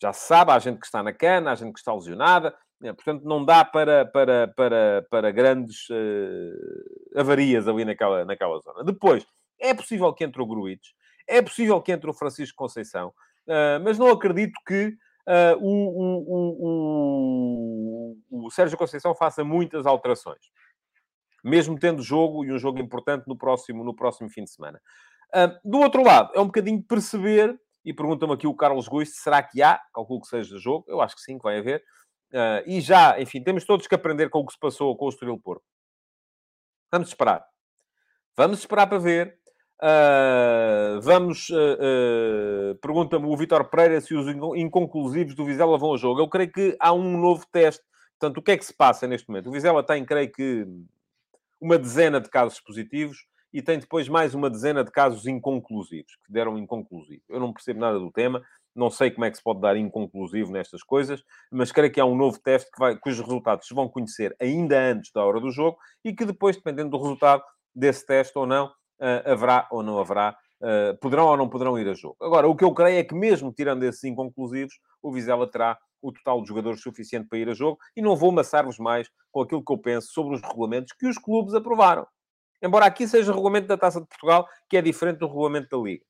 [0.00, 2.56] Já se sabe, há gente que está na cana, há gente que está lesionada,
[2.92, 8.84] portanto, não dá para, para, para, para grandes uh, avarias ali naquela, naquela zona.
[8.84, 9.26] Depois,
[9.58, 10.92] é possível que entre o Gruites,
[11.26, 13.08] é possível que entre o Francisco Conceição,
[13.46, 15.72] uh, mas não acredito que uh, o,
[16.28, 20.50] o, o, o Sérgio Conceição faça muitas alterações.
[21.42, 24.80] Mesmo tendo jogo e um jogo importante no próximo, no próximo fim de semana.
[25.62, 29.62] do outro lado, é um bocadinho perceber, e pergunta-me aqui o Carlos Guiste, será que
[29.62, 29.78] há?
[29.94, 30.86] Calculo que seja jogo.
[30.88, 31.84] Eu acho que sim, que vai haver
[32.34, 35.08] Uh, e já, enfim, temos todos que aprender com o que se passou com o
[35.08, 35.62] Estoril Porto.
[36.90, 37.46] Vamos esperar.
[38.36, 39.38] Vamos esperar para ver.
[39.80, 41.48] Uh, vamos...
[41.50, 46.20] Uh, Pergunta-me o Vitor Pereira se os inconclusivos do Vizela vão ao jogo.
[46.20, 47.84] Eu creio que há um novo teste.
[48.18, 49.48] Portanto, o que é que se passa neste momento?
[49.48, 50.66] O Vizela tem, creio que,
[51.60, 56.32] uma dezena de casos positivos e tem depois mais uma dezena de casos inconclusivos, que
[56.32, 57.22] deram inconclusivo.
[57.28, 58.42] Eu não percebo nada do tema.
[58.74, 62.04] Não sei como é que se pode dar inconclusivo nestas coisas, mas creio que há
[62.04, 65.50] um novo teste que vai, cujos resultados se vão conhecer ainda antes da hora do
[65.50, 67.42] jogo e que depois, dependendo do resultado
[67.74, 71.88] desse teste ou não, uh, haverá ou não haverá, uh, poderão ou não poderão ir
[71.88, 72.16] a jogo.
[72.20, 76.12] Agora, o que eu creio é que mesmo tirando esses inconclusivos, o Vizela terá o
[76.12, 79.64] total de jogadores suficiente para ir a jogo e não vou amassar-vos mais com aquilo
[79.64, 82.06] que eu penso sobre os regulamentos que os clubes aprovaram.
[82.62, 85.82] Embora aqui seja o regulamento da Taça de Portugal, que é diferente do regulamento da
[85.82, 86.04] Liga.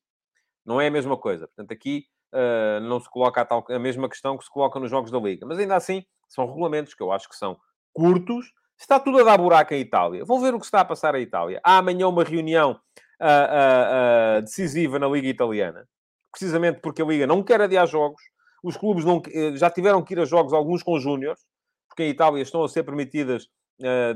[0.65, 1.47] Não é a mesma coisa.
[1.47, 4.91] Portanto, aqui uh, não se coloca a, tal, a mesma questão que se coloca nos
[4.91, 5.47] jogos da Liga.
[5.47, 7.57] Mas ainda assim, são regulamentos que eu acho que são
[7.93, 8.53] curtos.
[8.79, 10.25] Está tudo a dar buraco em Itália.
[10.25, 11.61] Vão ver o que está a passar em Itália.
[11.63, 12.73] Há amanhã uma reunião
[13.21, 15.87] uh, decisiva na Liga Italiana.
[16.33, 18.21] Precisamente porque a Liga não quer adiar jogos.
[18.63, 21.39] Os clubes não, eh, já tiveram que ir a jogos, alguns com júniores,
[21.87, 23.47] porque em Itália estão a ser permitidas,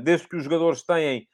[0.01, 1.27] desde que os jogadores têm eh,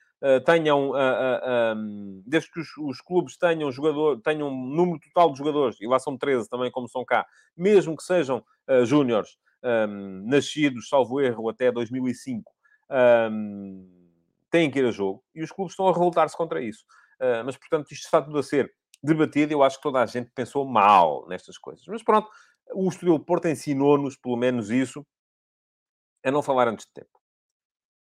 [0.46, 5.32] tenham, uh, uh, um, desde que os, os, clubes tenham, jogador, tenham um número total
[5.32, 8.44] de jogadores, e lá são 13 também, como são cá, mesmo que sejam
[8.86, 12.52] júniores, um, nascidos, salvo erro, até 2005,
[13.32, 14.10] um,
[14.50, 16.84] têm que ir a jogo, e os clubes estão a revoltar-se contra isso.
[17.46, 20.66] mas, portanto, isto está tudo a ser debatido, eu acho que toda a gente pensou
[20.66, 21.86] mal nestas coisas.
[21.88, 22.28] Mas pronto,
[22.74, 25.06] o Estoril Porto ensinou-nos, pelo menos isso,
[26.24, 27.16] a não falar antes de tempo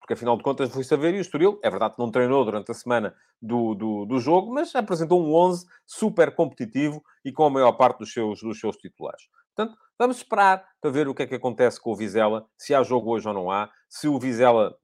[0.10, 2.72] porque afinal de contas foi saber e o Estoril, é verdade que não treinou durante
[2.72, 7.50] a semana do, do, do, jogo, mas apresentou um 11 super competitivo e com a
[7.52, 9.22] maior parte dos seus, dos seus titulares.
[9.56, 12.82] Portanto, vamos esperar para ver o que é que acontece com o Vizela, se há
[12.82, 14.76] jogo hoje ou não há, se o Vizela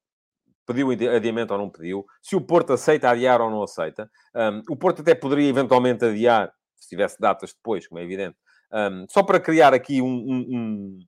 [0.63, 4.07] pediu adiamento ou não pediu, se o Porto aceita adiar ou não aceita.
[4.35, 8.37] Um, o Porto até poderia eventualmente adiar, se tivesse datas depois, como é evidente,
[8.71, 10.99] um, só para criar aqui um, um,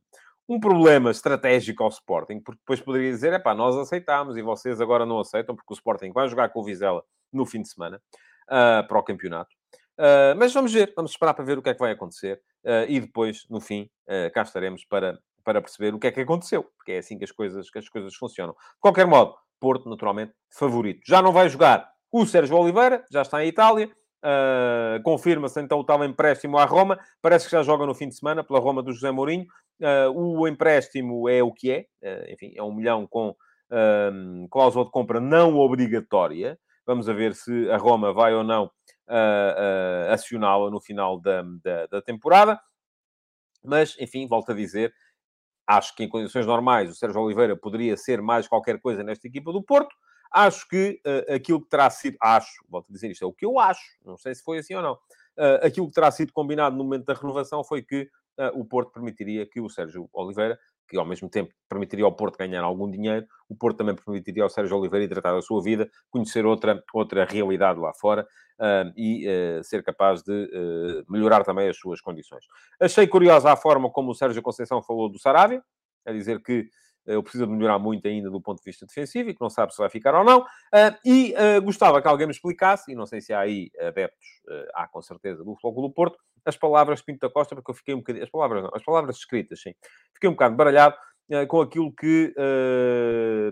[0.48, 4.80] um problema estratégico ao Sporting, porque depois poderia dizer, é pá, nós aceitámos e vocês
[4.80, 8.02] agora não aceitam, porque o Sporting vai jogar com o Vizela no fim de semana
[8.48, 9.50] uh, para o campeonato.
[10.00, 12.86] Uh, mas vamos ver, vamos esperar para ver o que é que vai acontecer uh,
[12.88, 13.90] e depois, no fim,
[14.34, 17.32] cá estaremos para, para perceber o que é que aconteceu, porque é assim que as
[17.32, 18.54] coisas, que as coisas funcionam.
[18.54, 21.02] De qualquer modo, Porto, naturalmente, favorito.
[21.06, 23.92] Já não vai jogar o Sérgio Oliveira, já está em Itália,
[24.24, 27.00] Uh, Confirma-se então o tal empréstimo à Roma.
[27.22, 29.46] Parece que já joga no fim de semana pela Roma do José Mourinho.
[29.80, 31.86] Uh, o empréstimo é o que é.
[32.02, 33.36] Uh, enfim, é um milhão com
[34.50, 36.58] cláusula de compra não obrigatória.
[36.86, 38.72] Vamos ver se a Roma vai ou não
[40.10, 42.58] acioná-la no final da, da, da temporada.
[43.62, 44.94] Mas, enfim, volto a dizer,
[45.68, 49.52] acho que em condições normais o Sérgio Oliveira poderia ser mais qualquer coisa nesta equipa
[49.52, 49.94] do Porto.
[50.32, 53.46] Acho que uh, aquilo que terá sido, acho, volto a dizer isto, é o que
[53.46, 56.76] eu acho, não sei se foi assim ou não, uh, aquilo que terá sido combinado
[56.76, 60.98] no momento da renovação foi que uh, o Porto permitiria que o Sérgio Oliveira, que
[60.98, 64.78] ao mesmo tempo permitiria ao Porto ganhar algum dinheiro, o Porto também permitiria ao Sérgio
[64.78, 68.26] Oliveira tratar da sua vida, conhecer outra, outra realidade lá fora
[68.96, 69.28] e
[69.64, 72.46] ser capaz de melhorar também as suas condições.
[72.80, 75.62] Achei curiosa a forma como o Sérgio Conceição falou do Sarabia,
[76.06, 76.70] a dizer que
[77.08, 79.74] ele precisa de melhorar muito ainda do ponto de vista defensivo e que não sabe
[79.74, 80.42] se vai ficar ou não.
[80.42, 84.28] Uh, e uh, gostava que alguém me explicasse, e não sei se há aí adeptos,
[84.48, 87.72] uh, há com certeza, do Futebol do Porto, as palavras de Pinto da Costa, porque
[87.72, 88.24] eu fiquei um bocadinho...
[88.24, 89.74] As palavras não, as palavras escritas, sim.
[90.14, 90.96] Fiquei um bocado baralhado
[91.50, 92.34] com aquilo que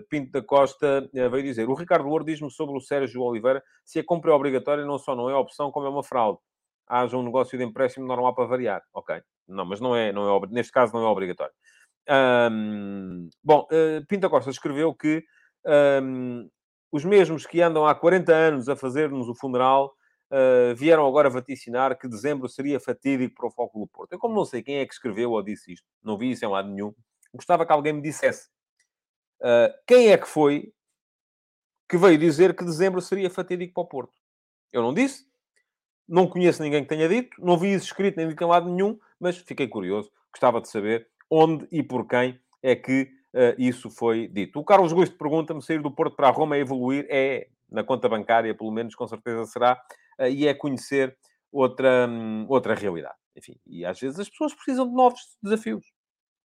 [0.08, 1.68] Pinto da Costa veio dizer.
[1.68, 5.14] O Ricardo Louro diz-me sobre o Sérgio Oliveira se a compra é obrigatória não só
[5.14, 6.38] não é opção, como é uma fraude.
[6.86, 8.82] Haja um negócio de empréstimo normal para variar.
[8.94, 9.20] Ok.
[9.46, 11.52] Não, mas não é, não é, neste caso não é obrigatório.
[12.08, 15.24] Um, bom, uh, Pinta Costa escreveu que
[16.02, 16.48] um,
[16.92, 19.92] os mesmos que andam há 40 anos a fazer-nos o funeral
[20.30, 24.12] uh, vieram agora vaticinar que dezembro seria fatídico para o Foco do Porto.
[24.12, 26.48] Eu, como não sei quem é que escreveu ou disse isto, não vi isso em
[26.48, 26.94] lado nenhum,
[27.34, 28.48] gostava que alguém me dissesse
[29.40, 30.72] uh, quem é que foi
[31.88, 34.14] que veio dizer que dezembro seria fatídico para o Porto.
[34.72, 35.24] Eu não disse,
[36.08, 39.36] não conheço ninguém que tenha dito, não vi isso escrito nem em lado nenhum, mas
[39.36, 43.02] fiquei curioso, gostava de saber onde e por quem é que
[43.34, 44.58] uh, isso foi dito.
[44.58, 47.06] O Carlos Gusto pergunta-me: sair do Porto para a Roma é evoluir?
[47.08, 49.80] É, na conta bancária, pelo menos, com certeza será,
[50.20, 51.16] uh, e é conhecer
[51.52, 53.16] outra, um, outra realidade.
[53.36, 55.84] Enfim, e às vezes as pessoas precisam de novos desafios,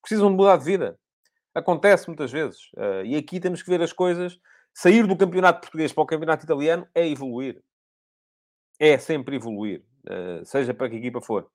[0.01, 0.99] precisam de mudar de vida.
[1.53, 2.59] Acontece muitas vezes.
[2.75, 4.39] Uh, e aqui temos que ver as coisas.
[4.73, 7.61] Sair do campeonato português para o campeonato italiano é evoluir.
[8.79, 9.83] É sempre evoluir,
[10.43, 11.47] seja para que equipa for.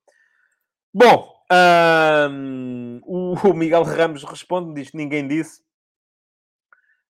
[0.95, 1.36] Bom,
[3.07, 5.67] o Miguel Ramos responde, diz que ninguém disse.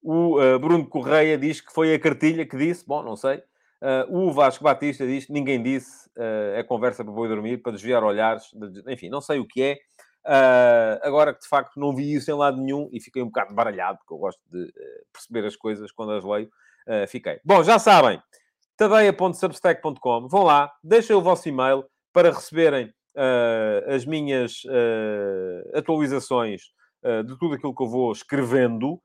[0.01, 2.85] O uh, Bruno Correia diz que foi a cartilha que disse.
[2.85, 3.43] Bom, não sei.
[3.81, 6.07] Uh, o Vasco Batista diz que ninguém disse.
[6.17, 8.45] Uh, é conversa para boi dormir, para desviar olhares.
[8.87, 10.99] Enfim, não sei o que é.
[11.03, 13.97] agora que de facto não vi isso em lado nenhum e fiquei um bocado baralhado,
[13.97, 14.71] porque eu gosto de
[15.11, 16.49] perceber as coisas quando as leio.
[17.07, 17.39] fiquei.
[17.43, 18.21] Bom, já sabem.
[18.77, 20.27] tadeia.substack.com.
[20.29, 26.61] Vão lá, deixem o vosso e-mail para receberem uh, as minhas uh, atualizações
[27.03, 29.01] uh, de tudo aquilo que eu vou escrevendo.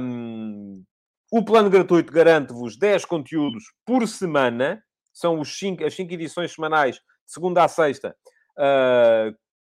[0.00, 0.82] Um,
[1.30, 4.82] o plano gratuito garante-vos 10 conteúdos por semana.
[5.12, 8.16] São os cinco, as 5 edições semanais, de segunda a sexta,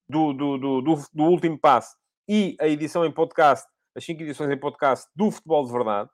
[0.09, 0.81] do, do, do,
[1.13, 1.97] do, último passo
[2.29, 3.67] e a edição em podcast,
[3.97, 6.11] as 5 edições em podcast do Futebol de Verdade.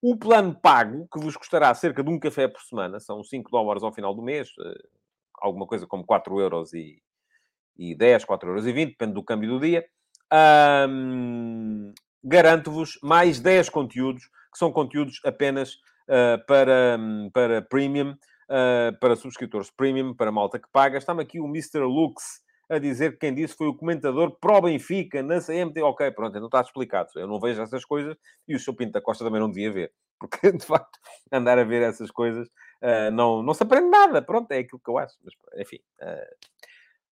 [0.00, 3.84] O plano pago, que vos custará cerca de um café por semana, são 5 dólares
[3.84, 4.50] ao final do mês,
[5.42, 7.02] alguma coisa como 4 euros e,
[7.76, 9.84] e 10, 4 euros e 20, depende do câmbio do dia.
[10.88, 11.92] Um,
[12.24, 15.74] Garanto-vos mais 10 conteúdos, que são conteúdos apenas
[16.08, 16.96] uh, para,
[17.32, 20.98] para premium, uh, para subscritores premium, para malta que paga.
[20.98, 21.80] Está-me aqui o Mr.
[21.80, 22.40] Lux
[22.70, 25.82] a dizer que quem disse foi o comentador pró-Benfica na CMT.
[25.82, 27.10] Ok, pronto, não está explicado.
[27.16, 28.16] Eu não vejo essas coisas
[28.46, 28.76] e o Sr.
[28.76, 29.92] Pinto da Costa também não devia ver.
[30.18, 31.00] Porque, de facto,
[31.32, 32.48] andar a ver essas coisas
[32.82, 34.20] uh, não, não se aprende nada.
[34.20, 35.16] Pronto, é aquilo que eu acho.
[35.24, 35.78] Mas, enfim.
[36.00, 36.52] Uh...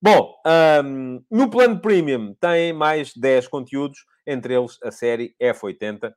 [0.03, 0.35] Bom,
[0.83, 6.11] um, no plano premium tem mais 10 conteúdos, entre eles a série F80,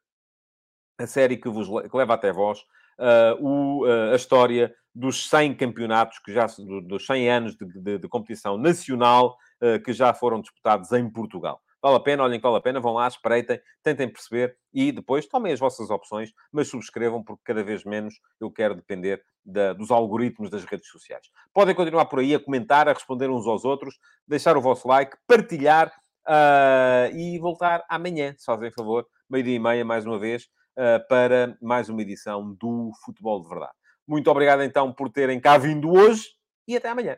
[0.97, 5.56] a série que, vos, que leva até vós uh, o, uh, a história dos 100
[5.56, 6.45] campeonatos, que já,
[6.86, 11.62] dos 100 anos de, de, de competição nacional uh, que já foram disputados em Portugal.
[11.84, 15.27] Vale a pena, olhem que vale a pena, vão lá, espreitem, tentem perceber e depois
[15.27, 19.91] tomem as vossas opções, mas subscrevam, porque cada vez menos eu quero depender da, dos
[19.91, 21.27] algoritmos das redes sociais.
[21.53, 25.17] Podem continuar por aí a comentar, a responder uns aos outros, deixar o vosso like,
[25.27, 25.93] partilhar
[26.25, 30.45] uh, e voltar amanhã, se fazem favor, meio-dia e meia, mais uma vez,
[30.77, 33.73] uh, para mais uma edição do Futebol de Verdade.
[34.07, 36.29] Muito obrigado então por terem cá vindo hoje
[36.65, 37.17] e até amanhã.